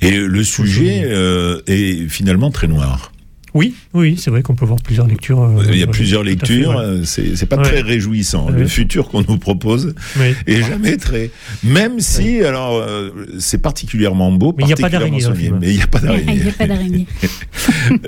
[0.00, 3.12] Et le sujet euh, est finalement très noir.
[3.54, 5.40] Oui, oui, c'est vrai qu'on peut voir plusieurs lectures.
[5.42, 6.82] euh, Il y a plusieurs lectures, ouais.
[6.84, 7.62] euh, c'est pas Ouais.
[7.62, 8.46] très réjouissant.
[8.50, 8.58] Ouais.
[8.58, 10.34] Le futur qu'on nous propose Oui.
[10.48, 11.30] est jamais très.
[11.62, 15.70] Même si, alors, euh, c'est particulièrement beau, Mais il y a pas particulièrement d'araignée mais
[15.70, 16.42] il n'y a pas Il d'araignée.
[16.42, 17.06] n'y a pas d'araignée.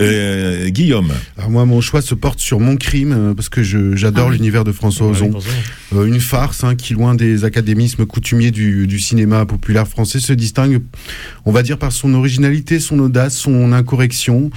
[0.01, 1.13] Euh, Guillaume.
[1.39, 4.37] Alors moi, mon choix se porte sur Mon Crime, parce que j'adore Ah oui.
[4.37, 5.31] l'univers de François Ozon.
[5.95, 10.33] Euh, une farce hein, qui, loin des académismes coutumiers du, du cinéma populaire français, se
[10.33, 10.83] distingue,
[11.45, 14.51] on va dire, par son originalité, son audace, son incorrection,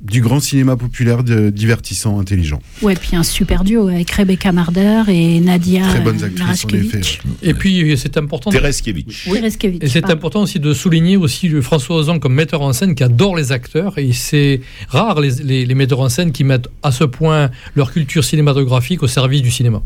[0.00, 2.60] du grand cinéma populaire de- divertissant, intelligent.
[2.82, 6.94] Ouais, puis un super duo avec Rebecca Marder et Nadia Très bonnes actrices, en Narashkevich.
[6.94, 7.18] effet.
[7.42, 8.50] Et puis, c'est important.
[8.50, 9.24] Tereskevich.
[9.24, 13.02] Tereskevich, Et c'est important aussi de souligner aussi François Ozon comme metteur en scène qui
[13.02, 13.98] adore les acteurs.
[13.98, 17.92] Et c'est rare les, les- les metteurs en scène qui mettent à ce point leur
[17.92, 19.82] culture cinématographique au service du cinéma.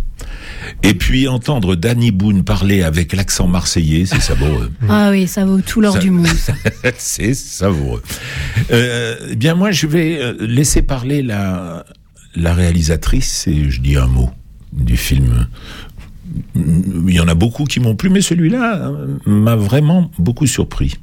[0.83, 4.71] Et puis entendre Danny Boone parler avec l'accent marseillais, c'est savoureux.
[4.89, 6.27] Ah oui, ça vaut tout l'or Ça- du monde.
[6.99, 8.03] c'est savoureux.
[8.71, 11.85] Euh, eh bien, moi, je vais euh, laisser parler la,
[12.37, 14.31] réalisatrice et je dis un mot
[14.73, 15.47] du film.
[16.55, 20.95] Il y en a beaucoup qui m'ont plu, mais celui-là euh, m'a vraiment beaucoup surpris.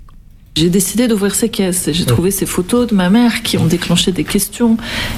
[0.55, 1.89] J'ai décidé d'ouvrir ces caisses.
[1.93, 4.77] J'ai trouvé ces photos de ma mère qui ont déclenché des questions.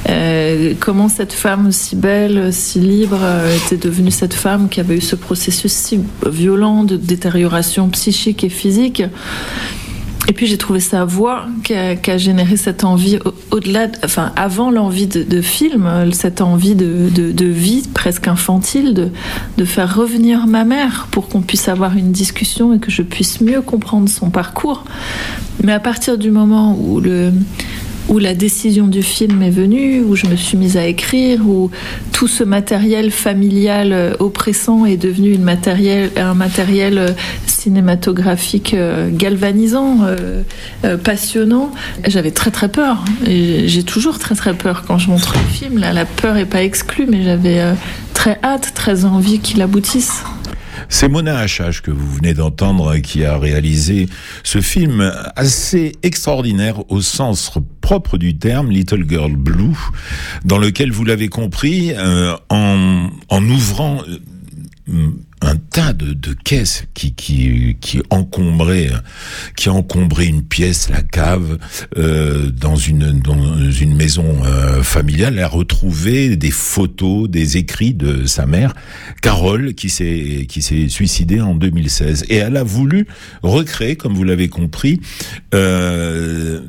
[0.10, 3.20] Euh, comment cette femme aussi belle, si libre,
[3.66, 8.50] était devenue cette femme qui avait eu ce processus si violent de détérioration psychique et
[8.50, 9.04] physique?
[10.28, 14.70] Et puis j'ai trouvé sa voix qui a, généré cette envie au-delà, de- enfin avant
[14.72, 19.10] l'envie de, film, cette envie de, de, de vie presque infantile, de,
[19.58, 23.42] de faire revenir ma mère pour qu'on puisse avoir une discussion et que je puisse
[23.42, 24.84] mieux comprendre son parcours.
[25.64, 27.32] Mais à partir du moment où le
[28.10, 31.72] où la décision du film est venue, où je me suis mise à écrire, où
[32.12, 37.10] tout ce matériel familial euh, oppressant est devenu un matériel euh,
[37.46, 40.00] cinématographique euh, galvanisant,
[41.04, 41.72] passionnant,
[42.08, 43.04] j'avais très très peur.
[43.26, 45.80] Et J'ai toujours très très peur quand je montre le film.
[45.80, 47.62] La peur est pas exclue, mais j'avais
[48.14, 50.24] très hâte, très envie qu'il aboutisse.
[50.94, 54.10] C'est Mona Hachach que vous venez d'entendre qui a réalisé
[54.44, 59.78] ce film assez extraordinaire au sens propre du terme, Little Girl Blue,
[60.44, 64.02] dans lequel vous l'avez compris, euh, en, en ouvrant
[64.90, 65.08] euh,
[65.42, 68.92] un tas de, de caisses qui qui qui encombraient
[69.56, 71.58] qui encombraient une pièce la cave
[71.98, 75.34] euh, dans une dans une maison euh, familiale.
[75.38, 78.74] Elle a retrouvé des photos des écrits de sa mère
[79.22, 83.08] Carole qui s'est qui s'est suicidée en 2016 et elle a voulu
[83.42, 85.02] recréer comme vous l'avez compris
[85.56, 86.62] euh,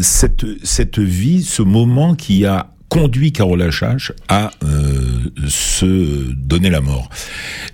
[0.00, 6.80] cette cette vie ce moment qui a conduit Carole Achache à euh, se donner la
[6.80, 7.10] mort.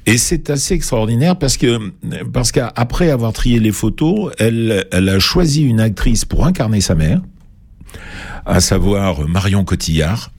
[0.07, 1.93] Et c'est assez extraordinaire parce que
[2.33, 6.95] parce qu'après avoir trié les photos, elle elle a choisi une actrice pour incarner sa
[6.95, 7.23] mère,
[8.45, 10.33] à savoir Marion Cotillard,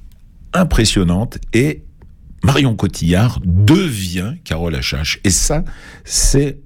[0.54, 1.84] impressionnante et
[2.44, 5.20] Marion Cotillard devient Carole Achache.
[5.24, 5.64] Et ça,
[6.04, 6.60] c'est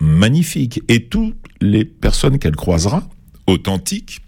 [0.00, 0.82] magnifique.
[0.88, 3.02] Et toutes les personnes qu'elle croisera,
[3.46, 4.20] authentiques,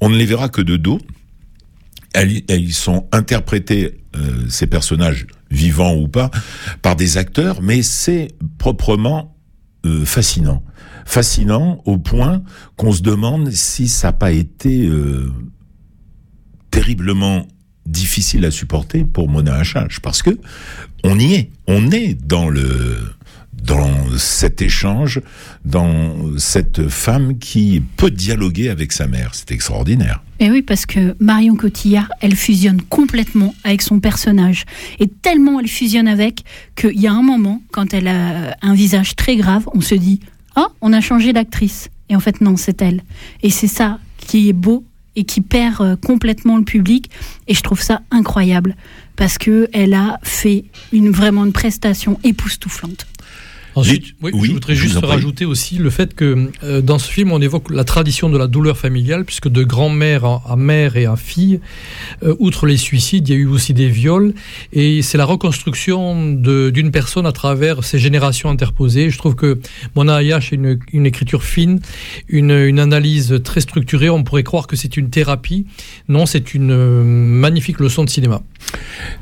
[0.00, 0.98] on ne les verra que de dos.
[2.14, 6.30] Elles, elles sont interprétées, euh, ces personnages, vivants ou pas,
[6.82, 9.36] par des acteurs, mais c'est proprement
[9.86, 10.62] euh, fascinant.
[11.04, 12.42] Fascinant au point
[12.76, 15.32] qu'on se demande si ça n'a pas été euh,
[16.70, 17.46] terriblement
[17.86, 20.38] difficile à supporter pour Mona Hachach, parce que
[21.04, 22.98] on y est, on est dans le
[23.62, 25.20] dans cet échange,
[25.64, 29.30] dans cette femme qui peut dialoguer avec sa mère.
[29.34, 30.22] C'est extraordinaire.
[30.40, 34.64] Et oui, parce que Marion Cotillard, elle fusionne complètement avec son personnage.
[35.00, 36.44] Et tellement elle fusionne avec
[36.76, 40.20] qu'il y a un moment, quand elle a un visage très grave, on se dit
[40.54, 41.88] Ah, on a changé d'actrice.
[42.08, 43.02] Et en fait, non, c'est elle.
[43.42, 44.84] Et c'est ça qui est beau
[45.16, 47.10] et qui perd euh, complètement le public.
[47.48, 48.76] Et je trouve ça incroyable.
[49.16, 53.06] Parce qu'elle a fait une, vraiment une prestation époustouflante.
[53.80, 57.32] Ensuite, oui, je voudrais je juste rajouter aussi le fait que euh, dans ce film,
[57.32, 61.16] on évoque la tradition de la douleur familiale, puisque de grand-mère à, mère et à
[61.16, 61.60] fille,
[62.22, 64.34] euh, outre les suicides, il y a eu aussi des viols,
[64.72, 69.10] et c'est la reconstruction d'une personne à travers ces générations interposées.
[69.10, 69.60] Je trouve que
[69.94, 71.80] Mona Hayash a une, une écriture fine,
[72.28, 74.10] une, une analyse très structurée.
[74.10, 75.66] On pourrait croire que c'est une thérapie.
[76.08, 78.42] Non, c'est une euh, magnifique leçon de cinéma.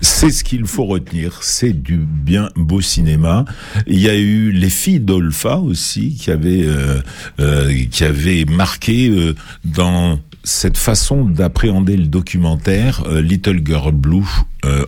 [0.00, 3.44] C'est ce qu'il faut retenir, c'est du bien beau cinéma.
[3.86, 7.00] Il y a eu les filles d'Olpha aussi qui avaient euh,
[7.40, 13.02] euh, qui avaient marqué euh, dans cette façon d'appréhender le documentaire.
[13.10, 14.26] Little Girl Blue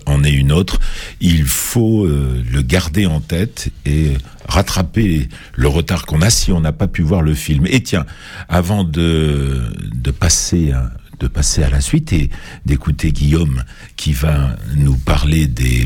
[0.07, 0.79] en est une autre.
[1.21, 4.13] Il faut le garder en tête et
[4.47, 7.67] rattraper le retard qu'on a si on n'a pas pu voir le film.
[7.67, 8.07] Et tiens,
[8.49, 9.65] avant de
[9.97, 12.30] de passer à, de passer à la suite et
[12.66, 13.64] d'écouter Guillaume
[13.96, 15.86] qui va nous parler des,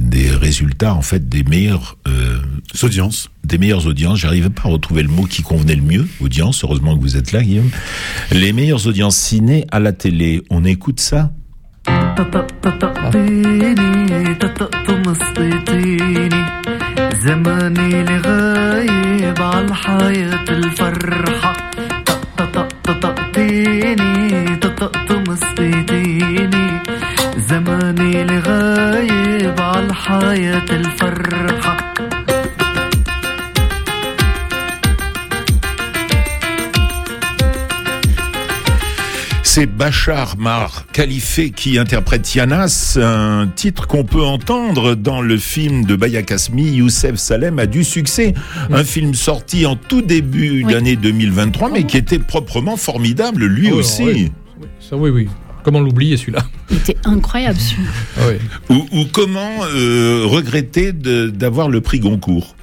[0.00, 2.38] des résultats en fait des meilleures euh,
[2.82, 6.62] audiences des meilleures audiences j'arrivais pas à retrouver le mot qui convenait le mieux audience
[6.64, 7.70] heureusement que vous êtes là Guillaume
[8.32, 11.30] les meilleures audiences ciné à la télé on écoute ça
[13.10, 15.98] طقطقتيني تطمسطيني
[17.24, 21.52] زماني لغايب عالحياة الفرحة
[22.86, 24.23] طقطقتيني
[25.64, 26.82] تطمسطيني
[27.48, 31.90] زماني لغايب عالحياة الفرحة
[39.42, 45.84] C'est Bachar Mar Khalife qui interprète Yanas, un titre qu'on peut entendre dans le film
[45.84, 48.32] de Baya Kasmi, Youssef Salem a du succès.
[48.70, 53.78] Un film sorti en tout début d'année 2023, mais qui était proprement formidable, lui Oh,
[53.78, 54.04] aussi.
[54.04, 54.32] oui.
[54.78, 55.28] Ça, oui, oui.
[55.65, 56.45] Comment l'oublier celui-là.
[56.69, 57.89] Il était incroyable celui-là.
[58.69, 62.54] Ou, ou comment euh, regretter d'avoir le prix Goncourt?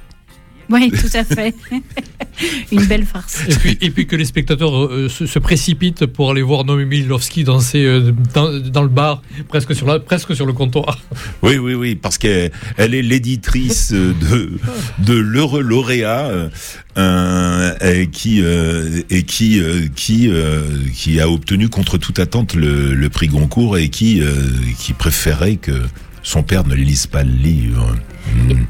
[0.73, 1.53] Oui, tout à fait.
[2.71, 3.43] Une belle farce.
[3.47, 7.01] Et puis, et puis que les spectateurs euh, se, se précipitent pour aller voir Noémie
[7.01, 10.99] Milowski danser euh, dans, dans le bar, presque sur, la, presque sur le comptoir.
[11.43, 14.51] Oui, oui, oui, parce qu'elle elle est l'éditrice de,
[14.99, 16.49] de l'heureux lauréat euh,
[16.97, 20.61] euh, et qui, euh, et qui, euh, qui, euh,
[20.95, 24.33] qui a obtenu contre toute attente le, le prix Goncourt et qui, euh,
[24.79, 25.83] qui préférait que
[26.23, 27.95] son père ne lise pas le livre.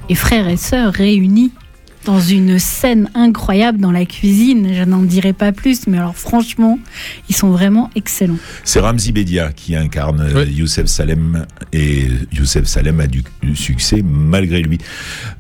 [0.09, 1.51] Et frères et sœurs réunis
[2.05, 4.73] dans une scène incroyable dans la cuisine.
[4.73, 6.79] Je n'en dirai pas plus, mais alors franchement,
[7.29, 8.37] ils sont vraiment excellents.
[8.63, 14.01] C'est Ramzi Bedia qui incarne euh, Youssef Salem et Youssef Salem a du, du succès
[14.03, 14.77] malgré lui.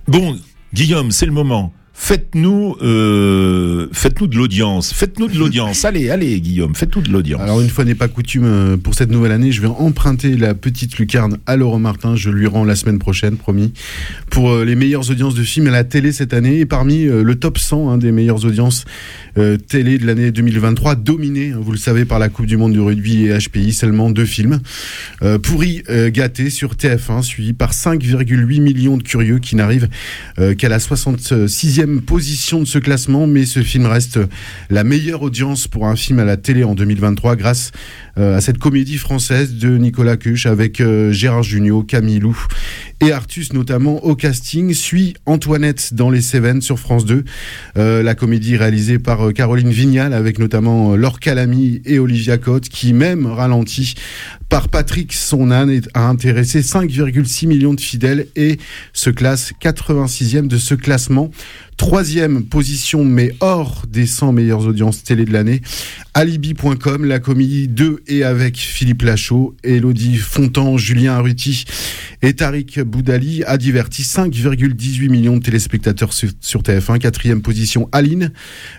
[0.07, 0.37] Bon,
[0.73, 1.73] Guillaume, c'est le moment.
[1.95, 4.91] Faites-nous, euh, faites-nous de l'audience.
[4.93, 5.85] Faites-nous de l'audience.
[5.85, 7.41] allez, allez, Guillaume, faites-nous de l'audience.
[7.41, 10.55] Alors une fois n'est pas coutume euh, pour cette nouvelle année, je vais emprunter la
[10.55, 12.15] petite lucarne à Laurent Martin.
[12.15, 13.73] Je lui rends la semaine prochaine, promis,
[14.31, 17.23] pour euh, les meilleures audiences de films à la télé cette année et parmi euh,
[17.23, 18.85] le top 100 hein, des meilleures audiences
[19.39, 22.73] euh, télé de l'année 2023, dominé, hein, vous le savez, par la Coupe du Monde
[22.73, 24.59] du rugby et HPI, seulement deux films.
[25.23, 29.89] Euh, pourri euh, gâté sur TF1, suivi par 5,8 millions de curieux qui n'arrivent
[30.57, 34.19] qu'à la 66e position de ce classement, mais ce film reste
[34.69, 37.71] la meilleure audience pour un film à la télé en 2023 grâce
[38.17, 42.37] euh, à cette comédie française de Nicolas Cuche avec euh, Gérard Jugnot, Camille Lou
[43.01, 44.73] et Artus notamment au casting.
[44.73, 47.23] Suit Antoinette dans les Cévennes sur France 2.
[47.77, 52.93] Euh, la comédie réalisée par Caroline Vignal avec notamment Laure Calamy et Olivia Cotte qui
[52.93, 53.95] même ralenti
[54.49, 58.59] par Patrick son âne a intéressé 5,6 millions de fidèles et
[58.93, 61.31] se classe 86e de ce classement.
[61.77, 65.61] Troisième position, mais hors des 100 meilleures audiences télé de l'année.
[66.13, 71.65] Alibi.com, la comédie de et avec Philippe Lachaud, Elodie Fontan, Julien Arruti
[72.21, 76.99] et Tariq Boudali a diverti 5,18 millions de téléspectateurs sur, sur TF1.
[76.99, 78.31] Quatrième position, Aline,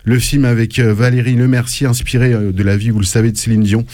[0.05, 3.37] le film avec euh, Valérie Lemercier, inspiré euh, de la vie, vous le savez, de
[3.37, 3.85] Céline Dion,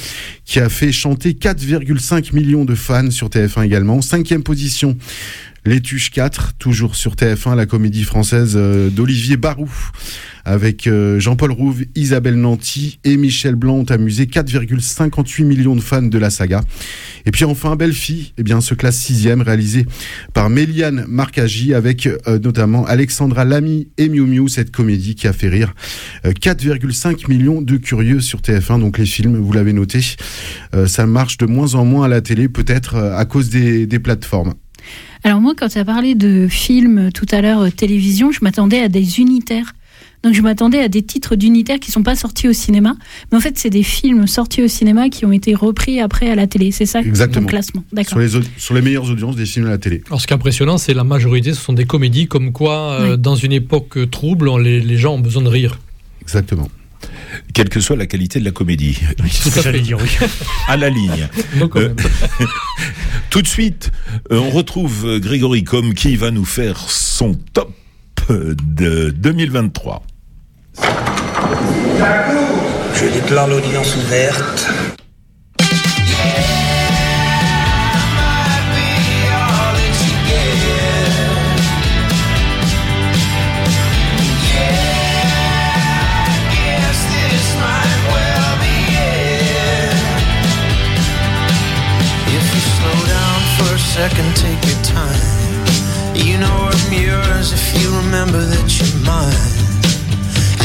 [0.45, 4.03] qui a fait chanter 4,5 millions de fans sur TF1 également.
[4.03, 4.97] Cinquième position,
[5.65, 9.71] les Tuches 4, toujours sur TF1, la comédie française euh, d'Olivier Barou,
[10.45, 16.03] avec euh, Jean-Paul Rouve, Isabelle Nanty et Michel Blanc ont amusé 4,58 millions de fans
[16.03, 16.63] de la saga.
[17.27, 19.87] Et puis enfin, Belle Fille, eh bien, se classe sixième, réalisé
[20.33, 25.33] par Méliane Marcagi, avec euh, notamment Alexandra Lamy et Miu Miu, cette comédie qui a
[25.33, 25.75] fait rire
[26.25, 28.81] euh, 4,5 millions de curieux sur TF1.
[28.81, 30.01] Donc les films, vous l'avez noté,
[30.87, 34.55] ça marche de moins en moins à la télé, peut-être à cause des plateformes.
[35.25, 38.81] Alors moi, quand tu as parlé de films tout à l'heure, euh, télévision, je m'attendais
[38.81, 39.73] à des unitaires.
[40.23, 42.95] Donc je m'attendais à des titres d'unitaires qui sont pas sortis au cinéma,
[43.33, 46.35] mais en fait c'est des films sortis au cinéma qui ont été repris après à
[46.35, 46.73] la télé.
[46.73, 47.47] C'est ça Exactement.
[47.47, 47.85] ton classement.
[47.91, 48.21] D'accord.
[48.29, 50.03] Sur les, sur les meilleures audiences des films à la télé.
[50.09, 53.13] Alors, ce qui est impressionnant, c'est la majorité, ce sont des comédies, comme quoi, euh,
[53.13, 53.19] Oui.
[53.19, 55.79] dans une époque euh, trouble, on- les, les gens ont besoin de rire.
[56.21, 56.69] Exactement.
[57.55, 58.99] Quelle que soit la qualité de la comédie.
[59.31, 60.09] C'est ce que j'allais dire, oui.
[60.69, 61.29] à la ligne.
[61.61, 61.97] Euh, même.
[63.31, 63.93] Tout de suite,
[64.33, 67.73] euh, on retrouve euh, Grégory Comme qui va nous faire son top
[68.29, 70.03] de 2023.
[72.95, 74.69] Je déclare l'audience ouverte.
[93.91, 95.19] Second, take your time.
[96.15, 99.35] You know I'm yours if you remember that you're mine.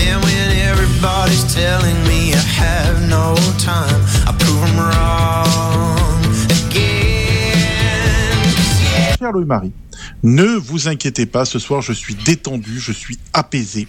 [0.05, 6.21] And when everybody's telling me I have no time, I prove them wrong
[6.69, 8.37] again.
[9.17, 9.73] Cher Louis-Marie,
[10.25, 13.87] ne vous inquiétez pas, ce soir je suis détendu, je suis apaisé,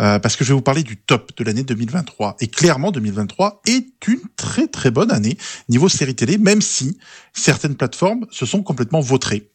[0.00, 2.36] euh, parce que je vais vous parler du top de l'année 2023.
[2.40, 5.36] Et clairement, 2023 est une très très bonne année
[5.68, 6.98] niveau série télé, même si
[7.34, 9.50] certaines plateformes se sont complètement vautrées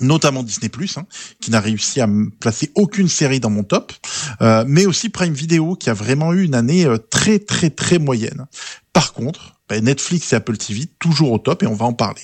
[0.00, 1.06] notamment Disney hein,
[1.40, 2.08] qui n'a réussi à
[2.40, 3.92] placer aucune série dans mon top,
[4.40, 7.98] euh, mais aussi Prime Video, qui a vraiment eu une année euh, très très très
[7.98, 8.46] moyenne.
[8.92, 12.22] Par contre, ben, Netflix et Apple TV toujours au top et on va en parler.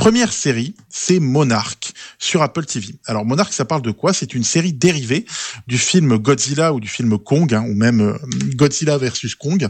[0.00, 2.94] Première série, c'est Monarch sur Apple TV.
[3.04, 4.14] Alors Monarch, ça parle de quoi?
[4.14, 5.26] C'est une série dérivée
[5.66, 8.16] du film Godzilla ou du film Kong, hein, ou même euh,
[8.54, 9.68] Godzilla versus Kong.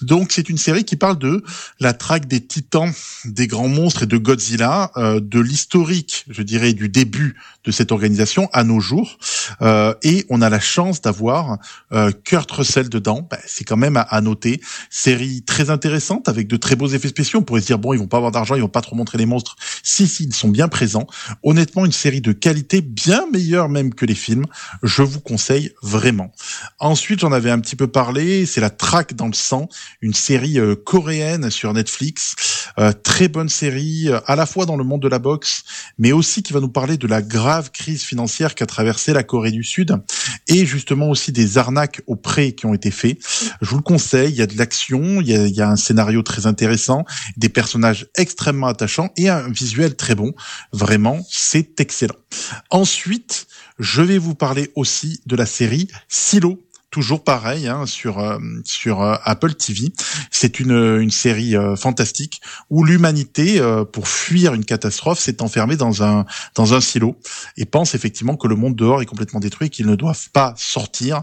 [0.00, 1.42] Donc c'est une série qui parle de
[1.80, 2.92] la traque des titans,
[3.24, 7.34] des grands monstres et de Godzilla, euh, de l'historique, je dirais, du début
[7.64, 9.18] de cette organisation à nos jours.
[9.60, 11.58] Euh, et on a la chance d'avoir
[11.92, 13.26] euh, Kurt Russell dedans.
[13.30, 14.60] Ben, c'est quand même à, à noter.
[14.90, 17.40] Série très intéressante avec de très beaux effets spéciaux.
[17.40, 19.18] On pourrait se dire bon, ils vont pas avoir d'argent, ils vont pas trop montrer
[19.18, 21.06] les monstres, Si, si, ils sont bien présents.
[21.42, 24.46] Honnêtement, une série de qualité bien meilleure même que les films.
[24.82, 26.32] Je vous conseille vraiment.
[26.78, 28.46] Ensuite, j'en avais un petit peu parlé.
[28.46, 29.68] C'est la Traque dans le sang,
[30.00, 32.34] une série euh, coréenne sur Netflix.
[32.78, 35.64] Euh, très bonne série, euh, à la fois dans le monde de la boxe,
[35.98, 39.50] mais aussi qui va nous parler de la grave crise financière qu'a traversé la Corée
[39.50, 39.96] du Sud
[40.48, 43.18] et justement aussi des arnaques aux prêts qui ont été faits.
[43.60, 44.30] Je vous le conseille.
[44.30, 47.04] Il y a de l'action, il il y a un scénario très intéressant,
[47.36, 50.32] des personnages extrêmement attachants et un visuel très bon.
[50.72, 52.16] Vraiment, c'est excellent.
[52.70, 53.46] Ensuite,
[53.78, 56.58] je vais vous parler aussi de la série Silo
[56.92, 59.92] toujours pareil hein, sur euh, sur euh, Apple TV.
[60.30, 62.40] C'est une une série euh, fantastique
[62.70, 63.60] où l'humanité
[63.92, 67.16] pour fuir une catastrophe s'est enfermée dans un dans un silo
[67.56, 70.52] et pense effectivement que le monde dehors est complètement détruit et qu'ils ne doivent pas
[70.56, 71.22] sortir.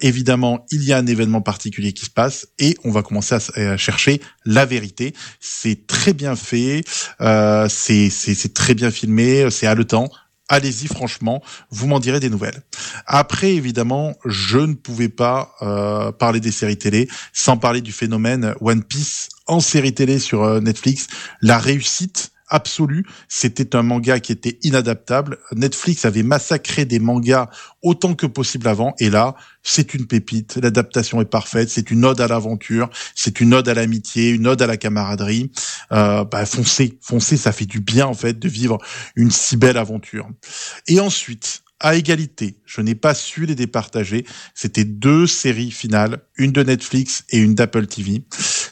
[0.00, 3.76] évidemment, il y a un événement particulier qui se passe et on va commencer à,
[3.76, 5.14] chercher la vérité.
[5.38, 6.82] C'est très bien fait,
[7.20, 10.10] c'est c'est c'est très bien filmé, c'est haletant
[10.48, 12.62] allez-y franchement, vous m'en direz des nouvelles.
[13.06, 18.54] Après, évidemment, je ne pouvais pas euh, parler des séries télé sans parler du phénomène
[18.60, 21.06] One Piece en série télé sur euh, Netflix.
[21.40, 23.06] La réussite absolue.
[23.28, 25.38] C'était un manga qui était inadaptable.
[25.54, 27.48] Netflix avait massacré des mangas
[27.82, 28.94] autant que possible avant.
[28.98, 30.56] Et là, c'est une pépite.
[30.62, 31.68] L'adaptation est parfaite.
[31.68, 32.88] C'est une ode à l'aventure.
[33.14, 35.50] C'est une ode à l'amitié, une ode à la camaraderie.
[35.92, 37.36] Euh, bah, foncez, foncez.
[37.36, 38.78] Ça fait du bien, en fait, de vivre
[39.14, 40.28] une si belle aventure.
[40.86, 42.56] Et ensuite, à égalité.
[42.64, 44.24] Je n'ai pas su les départager.
[44.54, 48.22] C'était deux séries finales, une de Netflix et une d'Apple TV.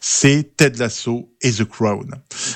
[0.06, 2.10] C'est Ted Lasso et The Crown.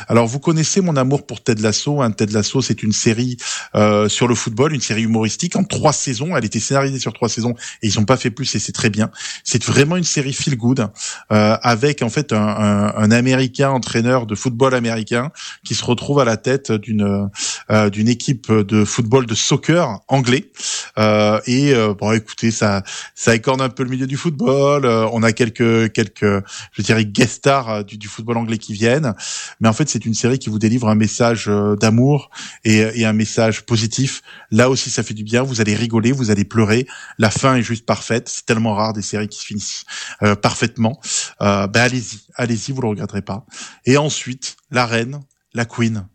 [0.07, 2.03] Alors vous connaissez mon amour pour Ted Lasso.
[2.03, 2.11] Hein.
[2.11, 3.39] Ted Lasso, c'est une série
[3.75, 6.37] euh, sur le football, une série humoristique en trois saisons.
[6.37, 8.91] Elle était scénarisée sur trois saisons et ils n'ont pas fait plus et c'est très
[8.91, 9.11] bien.
[9.45, 10.91] C'est vraiment une série feel good
[11.33, 15.31] euh, avec en fait un, un, un, Américain entraîneur de football américain
[15.65, 17.31] qui se retrouve à la tête d'une
[17.71, 20.51] euh, d'une équipe de football de soccer anglais.
[20.99, 22.83] Euh, et euh, bon, écoutez, ça
[23.15, 24.85] ça écorne un peu le milieu du football.
[24.85, 29.15] Euh, on a quelques quelques je dirais guest stars du, du football anglais qui viennent.
[29.61, 32.31] Mais en fait, c'est une série qui vous délivre un message euh, d'amour
[32.65, 34.23] et, un message positif.
[34.51, 35.43] Là aussi, ça fait du bien.
[35.43, 36.87] Vous allez rigoler, vous allez pleurer.
[37.19, 38.29] La fin est juste parfaite.
[38.29, 39.85] C'est tellement rare des séries qui se finissent
[40.23, 41.01] euh, parfaitement.
[41.41, 43.47] Euh, ben allez-y, allez-y, vous le regretterez pas.
[43.87, 45.21] Et ensuite, la reine,
[45.55, 46.07] la queen.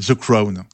[0.00, 0.64] The Crown.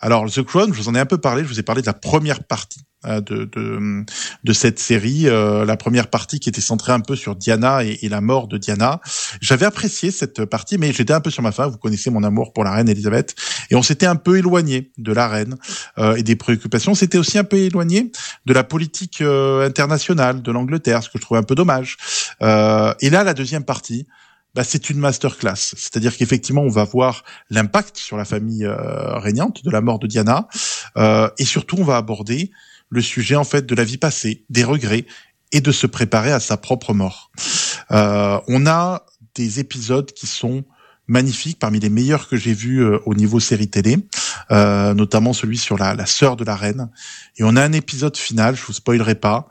[0.00, 1.86] Alors The Crown, je vous en ai un peu parlé, je vous ai parlé de
[1.86, 4.04] la première partie euh, de, de,
[4.44, 8.08] de cette série, euh, la première partie qui était centrée un peu sur Diana et,
[8.08, 9.00] la mort de Diana.
[9.40, 11.68] J'avais apprécié cette partie, mais j'étais un peu sur ma fin.
[11.68, 13.34] Vous connaissez mon amour pour la reine Elisabeth,
[13.70, 15.56] et on s'était un peu éloigné de la reine
[15.98, 16.94] euh, et des préoccupations.
[16.94, 18.10] C'était aussi un peu éloigné
[18.46, 21.96] de la politique euh, internationale de l'Angleterre, ce que je trouvais un peu dommage.
[22.42, 24.06] Euh, et là, la deuxième partie,
[24.54, 25.54] bah, c'est une masterclass.
[25.54, 30.06] C'est-à-dire qu'effectivement, on va voir l'impact sur la famille euh, régnante de la mort de
[30.06, 30.48] Diana,
[30.96, 32.50] euh, et surtout, on va aborder
[32.90, 35.06] le sujet en fait de la vie passée, des regrets
[35.52, 37.30] et de se préparer à sa propre mort.
[37.90, 40.64] Euh, on a des épisodes qui sont
[41.06, 43.96] magnifiques, parmi les meilleurs que j'ai vus euh, au niveau série télé,
[44.50, 46.90] euh, notamment celui sur la, la sœur de la reine.
[47.36, 49.48] Et on a un épisode final, je vous spoilerai pas,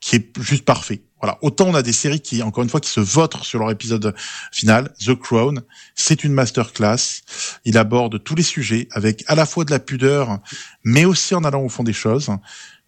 [0.00, 1.02] qui est juste parfait.
[1.20, 1.38] Voilà.
[1.42, 4.14] Autant on a des séries qui, encore une fois, qui se votent sur leur épisode
[4.52, 4.92] final.
[5.04, 5.62] The Crown,
[5.94, 7.22] c'est une masterclass.
[7.64, 10.38] Il aborde tous les sujets avec à la fois de la pudeur,
[10.84, 12.30] mais aussi en allant au fond des choses.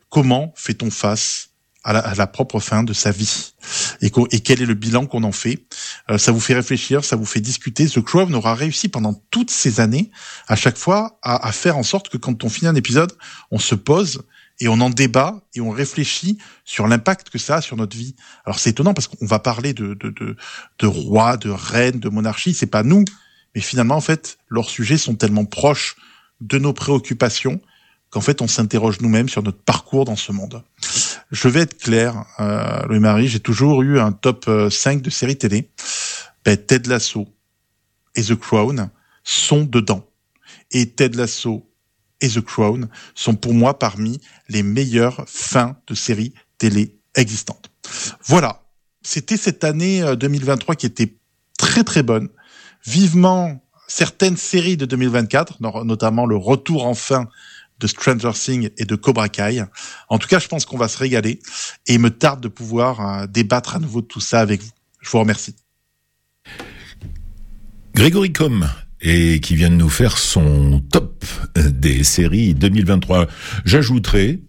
[0.08, 1.48] Comment fait-on face
[1.82, 3.54] à la, propre fin de sa vie?
[4.02, 5.64] Et, quel est le bilan qu'on en fait?
[6.10, 7.86] Euh, Ça vous fait réfléchir, ça vous fait discuter.
[7.86, 10.10] The Crown aura réussi pendant toutes ces années,
[10.46, 13.12] à chaque fois, à faire en sorte que quand on finit un épisode,
[13.50, 14.22] on se pose
[14.60, 18.14] et on en débat et on réfléchit sur l'impact que ça a sur notre vie.
[18.44, 20.36] Alors c'est étonnant parce qu'on va parler de, de, de,
[20.78, 23.04] de roi, de reine, de monarchie, c'est pas nous,
[23.54, 25.96] mais finalement en fait leurs sujets sont tellement proches
[26.40, 27.60] de nos préoccupations
[28.10, 30.62] qu'en fait on s'interroge nous-mêmes sur notre parcours dans ce monde.
[31.30, 35.70] Je vais être clair, euh, Louis-Marie, j'ai toujours eu un top 5 de séries télé.
[36.44, 37.28] Ben, Ted Lasso
[38.16, 38.90] et The Crown
[39.22, 40.06] sont dedans.
[40.72, 41.69] Et Ted Lasso
[42.20, 47.70] et The Crown sont pour moi parmi les meilleures fins de séries télé existantes.
[48.24, 48.62] Voilà,
[49.02, 51.16] c'était cette année 2023 qui était
[51.58, 52.28] très très bonne.
[52.86, 57.28] Vivement certaines séries de 2024, notamment le retour enfin
[57.80, 59.64] de Stranger Things et de Cobra Kai.
[60.08, 61.40] En tout cas, je pense qu'on va se régaler
[61.86, 64.70] et me tarde de pouvoir euh, débattre à nouveau de tout ça avec vous.
[65.00, 65.56] Je vous remercie.
[67.94, 68.68] Grégory Com
[69.02, 71.24] et qui vient de nous faire son top
[71.56, 73.26] des séries 2023.
[73.64, 74.40] J'ajouterai,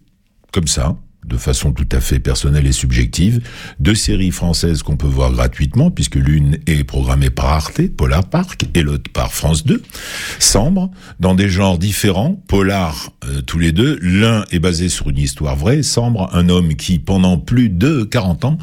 [0.52, 0.96] comme ça,
[1.26, 3.40] de façon tout à fait personnelle et subjective,
[3.78, 8.64] deux séries françaises qu'on peut voir gratuitement, puisque l'une est programmée par Arte, Polar Park,
[8.74, 9.82] et l'autre par France 2,
[10.38, 10.90] Sambre,
[11.20, 15.56] dans des genres différents, Polar euh, tous les deux, l'un est basé sur une histoire
[15.56, 18.58] vraie, Sambre, un homme qui pendant plus de 40 ans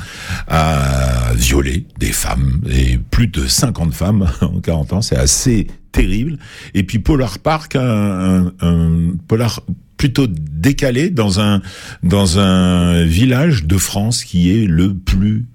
[0.48, 6.38] a violé des femmes, et plus de 50 femmes en 40 ans, c'est assez terrible.
[6.74, 9.62] Et puis Polar Park, un, un, un polar
[9.98, 11.62] plutôt décalé dans un
[12.04, 15.46] dans un village de France qui est le plus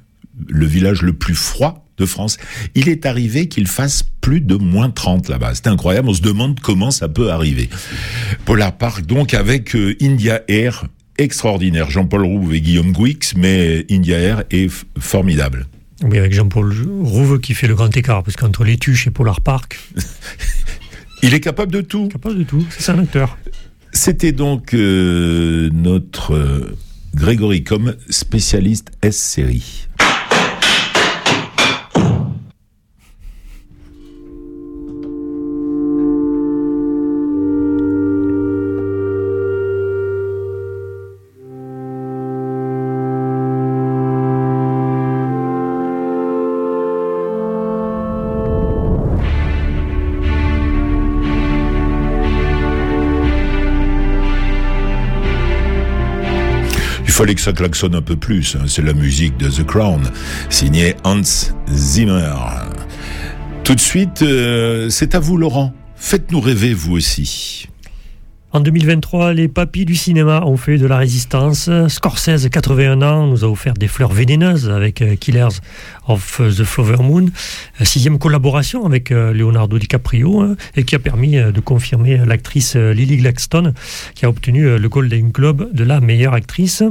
[0.49, 2.39] le village le plus froid de France.
[2.75, 5.55] Il est arrivé qu'il fasse plus de moins 30 là-bas.
[5.55, 7.71] C'est incroyable, on se demande comment ça peut arriver.
[8.45, 14.19] Polar Park donc avec euh, India Air extraordinaire, Jean-Paul Rouve et Guillaume Gouix, mais India
[14.19, 14.69] Air est
[14.99, 15.67] formidable.
[16.03, 19.41] Oui, avec Jean-Paul Rouve qui fait le grand écart, parce qu'entre les tuches et Polar
[19.41, 19.79] Park...
[21.25, 22.09] Il est capable de tout.
[22.09, 23.39] Capable de tout, c'est un acteur.
[23.93, 26.77] C'était donc euh, notre euh,
[27.15, 29.89] Grégory comme spécialiste S-série.
[57.25, 58.55] Fallait que ça klaxonne un peu plus.
[58.67, 60.03] C'est la musique de The Crown,
[60.51, 61.23] signée Hans
[61.73, 62.35] Zimmer.
[63.63, 65.73] Tout de suite, euh, c'est à vous Laurent.
[65.97, 67.67] Faites-nous rêver vous aussi.
[68.55, 71.69] En 2023, les papis du cinéma ont fait de la résistance.
[71.89, 75.59] Scorsese, 81 ans, nous a offert des fleurs vénéneuses avec euh, Killers
[76.07, 77.27] of the Flower Moon,
[77.81, 82.77] euh, sixième collaboration avec euh, Leonardo DiCaprio, hein, et qui a permis de confirmer l'actrice
[82.77, 83.75] Lily Gladstone,
[84.15, 86.85] qui a obtenu le Golden Globe de la meilleure actrice.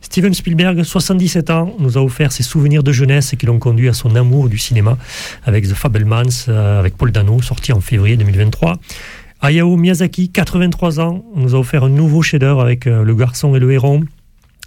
[0.00, 3.92] Steven Spielberg, 77 ans, nous a offert ses souvenirs de jeunesse qui l'ont conduit à
[3.92, 4.96] son amour du cinéma
[5.44, 8.78] avec The Fabelmans, avec Paul Dano, sorti en février 2023.
[9.44, 13.58] Hayao Miyazaki, 83 ans, nous a offert un nouveau chef-d'œuvre avec euh, Le garçon et
[13.58, 14.04] le héron.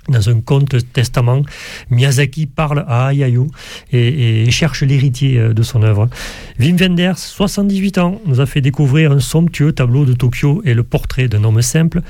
[0.07, 1.41] Dans un conte testament,
[1.89, 3.47] Miyazaki parle à Hayao
[3.91, 6.07] et, cherche l'héritier euh, de son œuvre.
[6.59, 10.83] Wim Wenders, 78 ans, nous a fait découvrir un somptueux tableau de Tokyo et le
[10.83, 12.01] portrait d'un homme simple.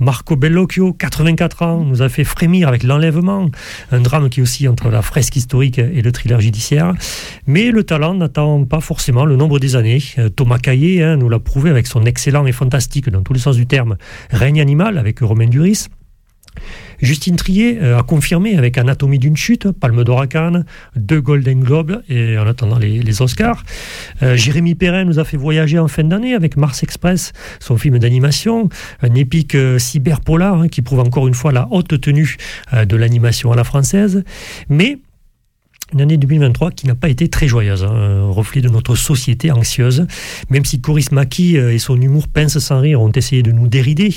[0.00, 3.48] Marco Bellocchio, 84 ans, nous a fait frémir avec l'enlèvement,
[3.92, 6.92] un drame qui aussi entre la fresque historique et le thriller judiciaire.
[7.46, 10.02] Mais le talent n'attend pas forcément le nombre des années.
[10.18, 13.40] Euh, Thomas Caillé hein, nous l'a prouvé avec son excellent et fantastique, dans tous les
[13.40, 13.96] sens du terme,
[14.30, 15.86] règne animal avec Romain Duris.
[17.00, 20.64] Justine Trier euh, a confirmé avec Anatomie d'une chute, Palme d'Or à Cannes,
[20.96, 23.62] deux Golden Globes et en attendant les, Oscars.
[24.22, 27.98] Euh, Jérémy Perrin nous a fait voyager en fin d'année avec Mars Express, son film
[27.98, 28.68] d'animation,
[29.02, 32.36] un épique euh, cyberpolar hein, qui prouve encore une fois la haute tenue
[32.72, 34.24] de l'animation à la française.
[34.68, 34.98] Mais
[35.94, 39.52] une année 2023 qui n'a pas été très joyeuse, hein, un reflet de notre société
[39.52, 40.06] anxieuse.
[40.50, 43.68] Même si Coris Maki euh, et son humour pince sans rire ont essayé de nous
[43.68, 44.12] dérider,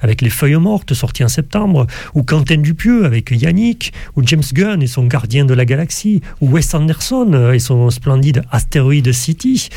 [0.00, 4.82] avec Les Feuilles Mortes sorties en septembre, ou Quentin Dupieux avec Yannick, ou James Gunn
[4.82, 9.70] et son Gardien de la Galaxie, ou Wes Anderson euh, et son splendide Asteroid City.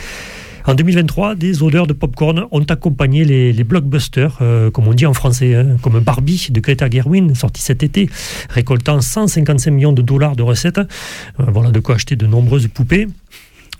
[0.67, 5.13] En 2023, des odeurs de popcorn ont accompagné les, blockbusters, euh, comme on dit en
[5.13, 8.09] français, hein, comme Barbie de Greta Gerwin, sorti cet été,
[8.49, 10.79] récoltant 155 millions de dollars de recettes.
[10.79, 10.83] Euh,
[11.37, 13.07] voilà de quoi acheter de nombreuses poupées.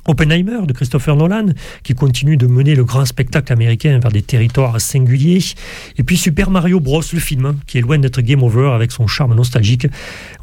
[0.08, 1.48] Oppenheimer de Christopher Nolan,
[1.84, 5.44] qui continue de mener le grand spectacle américain vers des territoires singuliers.
[5.98, 8.92] Et puis Super Mario Bros, le film, hein, qui est loin d'être game over avec
[8.92, 9.88] son charme nostalgique.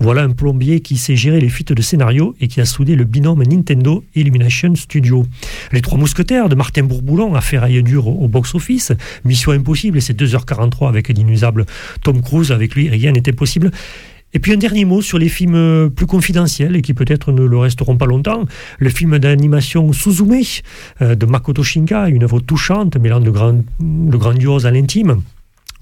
[0.00, 3.04] Voilà un plombier qui sait gérer les fuites de scénario et qui a soudé le
[3.04, 5.24] binôme Nintendo Illumination Studio.
[5.72, 8.92] Les Trois Mousquetaires de Martin Bourboulon a fait raille dur au, box-office.
[9.24, 11.66] Mission Impossible et c'est 2h43 avec l'inusable
[12.02, 12.52] Tom Cruise.
[12.52, 13.70] Avec lui, rien n'était possible.
[14.34, 17.44] Et puis un dernier mot sur les films euh, plus confidentiels et qui peut-être ne
[17.44, 18.46] le resteront pas longtemps.
[18.78, 20.40] Le film d'animation Suzume
[21.02, 25.22] euh, de Makoto Shinka, une œuvre touchante mêlant de, grand, de grandiose à l'intime.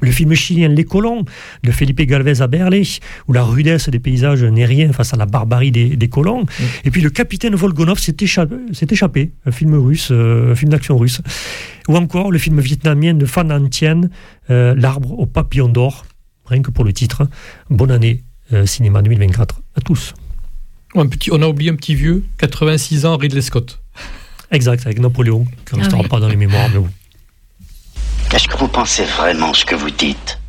[0.02, 1.26] Le film chilien Les Colons
[1.62, 2.82] de Felipe Galvez à Berlé,
[3.28, 6.44] où la rudesse des paysages n'est rien face à la barbarie des, colons.
[6.44, 6.64] Mm.
[6.86, 11.20] Et puis Le Capitaine Volgonov s'est échappé, un film russe, euh, un film d'action russe.
[11.86, 14.00] Ou encore le film vietnamien de Phan An Thien,
[14.48, 16.04] L'arbre au papillon d'or,
[16.46, 17.28] rien que pour le titre.
[17.68, 20.14] Bonne année euh, cinéma 2024 à tous.
[20.94, 23.80] Un petit, on a oublié un petit vieux, 86 ans, Ridley Scott.
[24.50, 26.80] Exact, avec Napoléon, qui ne restera ah pas dans les mémoires, mais
[28.34, 30.40] Est-ce que vous pensez vraiment ce que vous dites?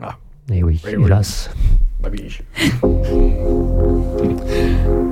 [0.00, 0.16] Ah.
[0.50, 1.50] Eh oui, hélas.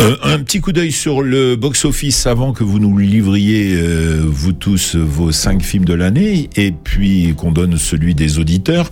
[0.00, 4.52] Euh, un petit coup d'œil sur le box-office avant que vous nous livriez, euh, vous
[4.52, 8.90] tous, vos cinq films de l'année, et puis qu'on donne celui des auditeurs.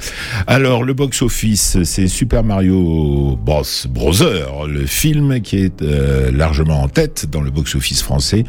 [0.49, 3.63] Alors, le box-office, c'est Super Mario Bros.
[3.89, 8.43] Brother, le film qui est euh, largement en tête dans le box-office français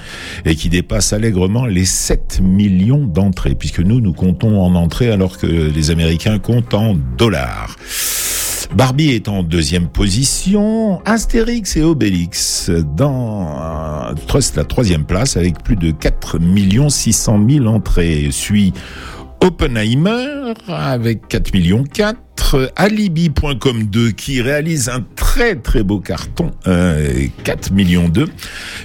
[0.45, 5.37] et qui dépasse allègrement les 7 millions d'entrées, puisque nous, nous comptons en entrées alors
[5.37, 7.75] que les Américains comptent en dollars.
[8.75, 14.13] Barbie est en deuxième position, Astérix et Obélix dans
[14.55, 16.37] la troisième place avec plus de 4
[16.89, 18.27] 600 000 entrées.
[18.31, 18.73] Suit
[19.41, 27.27] Oppenheimer avec 4 millions 4, Alibi.com 2 qui réalise un très très beau carton, euh,
[27.43, 28.27] 4 millions 2,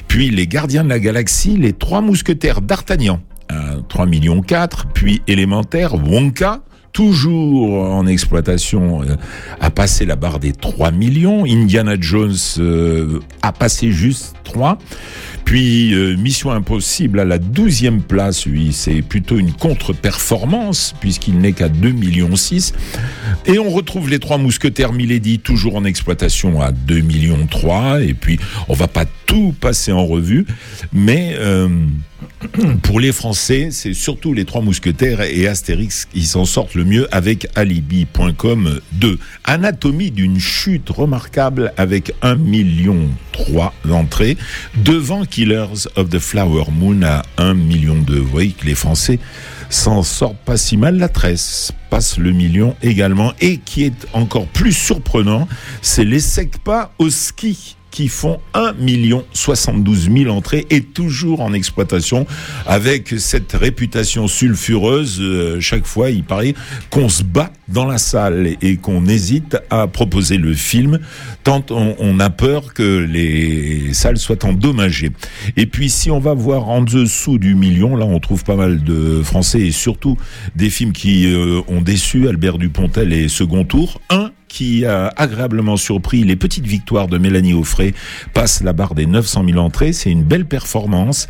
[0.09, 3.20] puis Les Gardiens de la Galaxie, les Trois Mousquetaires d'Artagnan,
[3.51, 6.61] euh, 3 millions 4, puis Élémentaire, Wonka,
[6.93, 9.16] toujours en exploitation, euh,
[9.61, 11.45] a passé la barre des 3 millions.
[11.45, 14.78] Indiana Jones euh, a passé juste 3.
[15.45, 21.53] Puis euh, Mission Impossible à la 12e place, lui, c'est plutôt une contre-performance puisqu'il n'est
[21.53, 22.74] qu'à 2 millions 6.
[23.47, 28.03] Et on retrouve les trois mousquetaires Milady toujours en exploitation à 2 millions 3.
[28.03, 28.38] Et puis
[28.68, 30.47] on va pas tout passer en revue,
[30.93, 31.36] mais
[32.83, 37.09] pour les Français, c'est surtout les trois mousquetaires et Astérix qui s'en sortent le mieux
[37.14, 39.18] avec Alibi.com 2.
[39.45, 44.37] Anatomie d'une chute remarquable avec 1 million 3 d'entrées
[44.77, 48.18] devant Killers of the Flower Moon à 1 million 2.
[48.18, 49.18] Vous voyez que les Français
[49.70, 50.99] s'en sortent pas si mal.
[50.99, 53.33] La tresse passe le million également.
[53.41, 55.49] Et qui est encore plus surprenant,
[55.81, 61.53] c'est les SECPA au ski qui font 1 million 72 000 entrées et toujours en
[61.53, 62.26] exploitation
[62.66, 65.20] avec cette réputation sulfureuse.
[65.20, 66.55] euh, chaque fois, il paraît
[66.90, 70.99] qu'on se bat dans la salle et qu'on hésite à proposer le film
[71.45, 75.11] tant on, a peur que les salles soient endommagées.
[75.57, 78.82] Et puis, si on va voir en dessous du million, là, on trouve pas mal
[78.82, 80.16] de Français et surtout
[80.57, 84.01] des films qui euh, ont déçu Albert Dupontel et Second Tour.
[84.53, 87.95] Qui a agréablement surpris les petites victoires de Mélanie Offray
[88.35, 89.95] passe la barre des 900 000 entrées.
[89.95, 91.27] C'est une belle performance.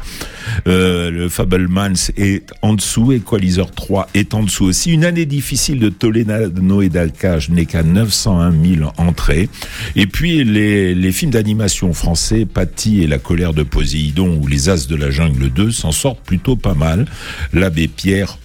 [0.67, 4.93] Euh, le Fablemans est en dessous, Equalizer 3 est en dessous aussi.
[4.93, 9.49] Une année difficile de Toledano et d'Alcage n'est qu'à 901 000 entrées.
[9.95, 14.89] Et puis les, films d'animation français, Patty et la colère de Poséidon ou Les As
[14.89, 17.07] de la jungle 2 s'en sortent plutôt pas mal.
[17.53, 18.39] L'abbé Pierre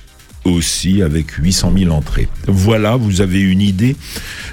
[0.52, 2.28] aussi avec 800 000 entrées.
[2.48, 3.96] Voilà, vous avez une idée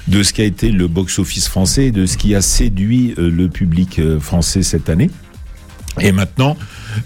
[0.07, 3.99] de ce qu'a été le box-office français de ce qui a séduit euh, le public
[3.99, 5.09] euh, français cette année.
[6.01, 6.57] Et maintenant,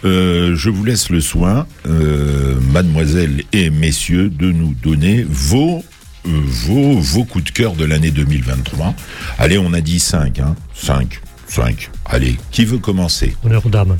[0.04, 5.84] euh, je vous laisse le soin, euh, mademoiselle et messieurs, de nous donner vos,
[6.26, 8.96] vos, vos coups de cœur de l'année 2023.
[9.38, 11.92] Allez, on a dit 5, hein 5, 5.
[12.06, 13.36] Allez, qui veut commencer?
[13.44, 13.98] Honneur aux.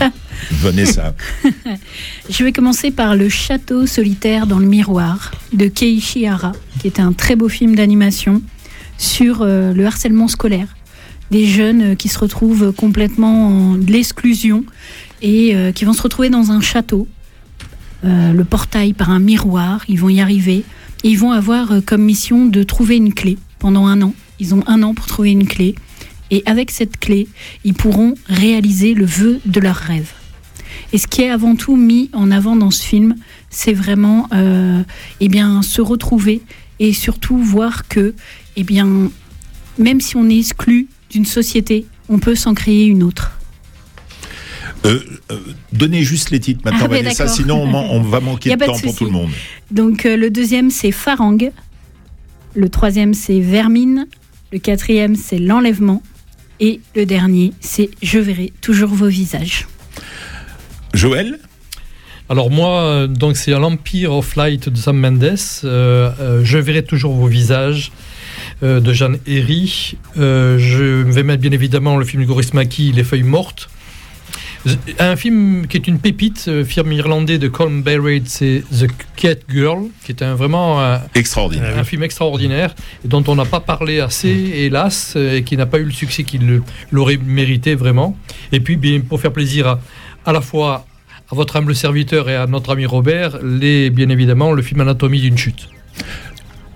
[0.50, 1.14] Vanessa.
[2.30, 7.00] Je vais commencer par Le Château solitaire dans le miroir de Keiichi Hara, qui est
[7.00, 8.42] un très beau film d'animation
[8.96, 10.76] sur euh, le harcèlement scolaire.
[11.30, 14.64] Des jeunes euh, qui se retrouvent complètement en l'exclusion
[15.22, 17.08] et euh, qui vont se retrouver dans un château.
[18.04, 20.62] Le portail par un miroir, ils vont y arriver.
[21.02, 24.14] Et ils vont avoir comme mission de trouver une clé pendant un an.
[24.38, 25.74] Ils ont un an pour trouver une clé.
[26.30, 27.28] Et avec cette clé,
[27.64, 30.12] ils pourront réaliser le vœu de leur rêve.
[30.92, 33.14] Et ce qui est avant tout mis en avant dans ce film,
[33.50, 34.82] c'est vraiment euh,
[35.20, 36.42] eh bien, se retrouver
[36.78, 38.14] et surtout voir que,
[38.56, 39.10] eh bien,
[39.78, 43.32] même si on est exclu d'une société, on peut s'en créer une autre.
[44.84, 45.00] Euh,
[45.32, 45.38] euh,
[45.72, 47.36] donnez juste les titres maintenant, Ah ouais, Vanessa, d'accord.
[47.36, 49.30] sinon on, va manquer de temps pour tout le monde.
[49.70, 51.50] Donc le deuxième c'est Farang,
[52.54, 54.06] le troisième c'est Vermine,
[54.52, 56.00] le quatrième c'est L'enlèvement
[56.60, 59.66] et le dernier c'est Je verrai toujours vos visages.
[60.94, 61.38] Joël?
[62.30, 65.24] Alors moi, donc c'est l'Empire of Light de Sam Mendes.
[65.64, 67.90] Euh, euh, je verrai toujours vos visages
[68.62, 69.96] euh, de Jeanne Herry.
[70.16, 73.70] Euh, je vais mettre bien évidemment le film de Goris Maki, Les feuilles mortes.
[74.98, 79.36] Un film qui est une pépite, euh, film irlandais de Colm Barrett, c'est The Cat
[79.48, 81.78] Girl, qui est un, vraiment un, Extraordinaire.
[81.78, 85.78] un film extraordinaire dont on n'a pas parlé assez, hélas, euh, et qui n'a pas
[85.78, 88.16] eu le succès qu'il l'aurait mérité vraiment.
[88.52, 89.80] Et puis, bien, pour faire plaisir à,
[90.26, 90.86] à la fois
[91.30, 95.20] à votre humble serviteur et à notre ami Robert, les, bien évidemment, le film Anatomie
[95.20, 95.68] d'une chute.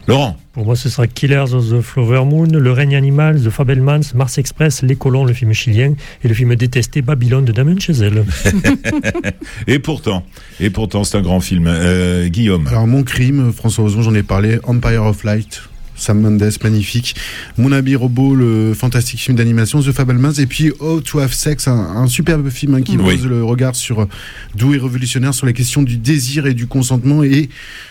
[0.09, 4.15] Laurent Pour moi, ce sera Killers of the Flower Moon, Le règne animal, The Fabelmans,
[4.15, 5.95] Mars Express, Les colons, le film chilien,
[6.25, 8.25] et le film détesté Babylone de Damien Chazelle.
[9.67, 10.25] Et pourtant,
[10.61, 11.67] et pourtant, c'est un grand film.
[11.69, 12.67] Euh, Guillaume.
[12.67, 15.63] Alors mon crime, François Ozon, j'en ai parlé, Empire of Light.
[16.03, 17.15] Sam Mendes, magnifique.
[17.59, 21.69] Mon ami robot, le fantastique film d'animation The Fablemans, et puis Oh to Have Sex,
[21.69, 23.17] un, un superbe film hein, qui Oui.
[23.17, 24.09] pose le regard sur
[24.57, 27.49] doux et révolutionnaire sur les questions du désir et du consentement et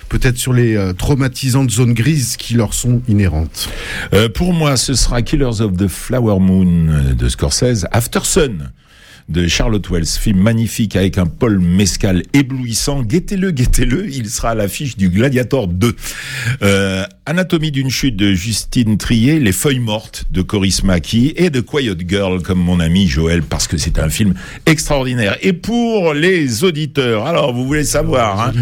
[0.09, 3.69] peut-être sur les euh, traumatisantes zones grises qui leur sont inhérentes.
[4.13, 8.71] Euh, pour moi, ce sera Killers of the Flower Moon euh, de Scorsese, After Sun
[9.31, 13.01] de Charlotte Wells, film magnifique avec un Paul Mescal éblouissant.
[13.01, 15.95] Guettez-le, guettez-le, il sera à l'affiche du Gladiator 2.
[16.61, 21.61] Euh, Anatomie d'une chute de Justine Trier, Les feuilles mortes de Coris Maki et de
[21.61, 24.33] Quiet Girl comme mon ami Joël parce que c'est un film
[24.65, 25.37] extraordinaire.
[25.41, 28.53] Et pour les auditeurs, alors vous voulez savoir, hein,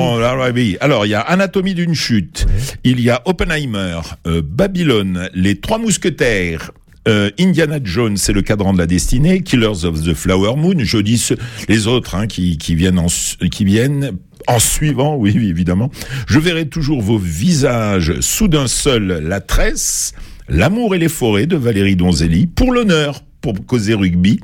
[0.00, 0.76] on- alors, oui.
[0.80, 2.46] Alors, il y a Anatomie d'une chute,
[2.84, 6.70] il y a Oppenheimer, euh, Babylone, Les Trois Mousquetaires,
[7.10, 10.98] euh, Indiana Jones, c'est le cadran de la destinée, Killers of the Flower Moon, je
[10.98, 11.22] dis
[11.68, 14.12] les autres hein, qui, qui viennent en, su- qui viennent
[14.46, 15.90] en suivant, oui, oui, évidemment.
[16.26, 20.14] Je verrai toujours vos visages soudain seul, la tresse,
[20.52, 24.40] L'amour et les forêts de Valérie Donzelli, pour l'honneur pour causer rugby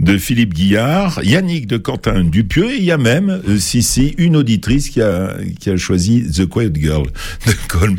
[0.00, 4.14] de Philippe Guillard, Yannick de Quentin Dupieux et il y a même euh, si si
[4.18, 7.06] une auditrice qui a qui a choisi The Quiet Girl
[7.46, 7.98] de Colm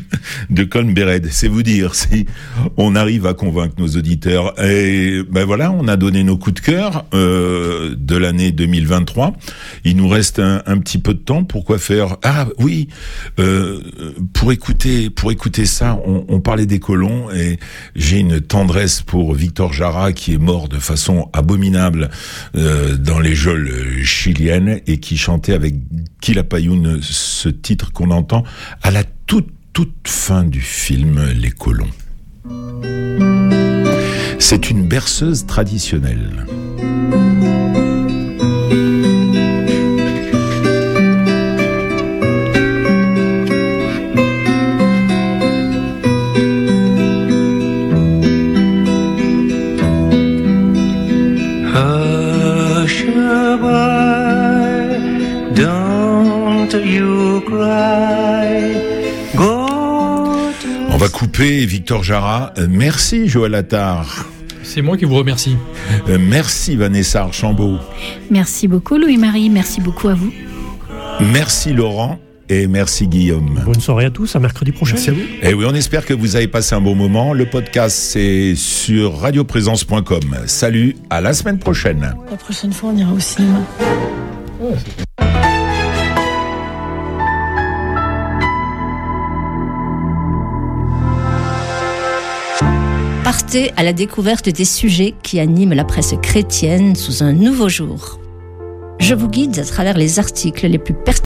[0.49, 1.27] de Colm Bered.
[1.31, 2.25] C'est vous dire si
[2.77, 4.53] on arrive à convaincre nos auditeurs.
[4.63, 9.33] Et ben voilà, on a donné nos coups de cœur euh, de l'année 2023.
[9.85, 11.43] Il nous reste un, petit peu de temps.
[11.43, 12.17] Pourquoi faire?
[12.23, 12.89] Ah oui,
[13.39, 13.79] euh,
[14.33, 17.59] pour écouter pour écouter ça, on, on parlait des colons et
[17.95, 22.09] j'ai une tendresse pour Victor Jara qui mort de façon abominable
[22.55, 25.75] euh, dans les geôles chiliennes et qui chantait avec
[26.21, 28.43] Quilapayún ce titre qu'on entend
[28.81, 31.89] à la toute toute fin du film Les colons.
[34.37, 36.45] C'est une berceuse traditionnelle.
[60.89, 62.53] On va couper Victor Jara.
[62.57, 64.27] Euh, merci Joël Attard.
[64.63, 65.57] C'est moi qui vous remercie.
[66.07, 67.79] Euh, merci Vanessa Archambault.
[68.29, 70.31] Merci beaucoup Louis-Marie, merci beaucoup à vous.
[71.19, 72.19] Merci Laurent.
[72.49, 73.61] Et merci Guillaume.
[73.65, 74.95] Bonne soirée à tous, à mercredi prochain.
[74.95, 75.19] Merci à vous.
[75.41, 77.33] Et oui, on espère que vous avez passé un bon moment.
[77.33, 80.35] Le podcast, c'est sur radioprésence.com.
[80.45, 82.13] Salut, à la semaine prochaine.
[82.29, 83.61] La prochaine fois, on ira au cinéma.
[93.35, 98.19] Partez à la découverte des sujets qui animent la presse chrétienne sous un nouveau jour.
[98.99, 101.13] Je vous guide à travers les articles les plus pertinents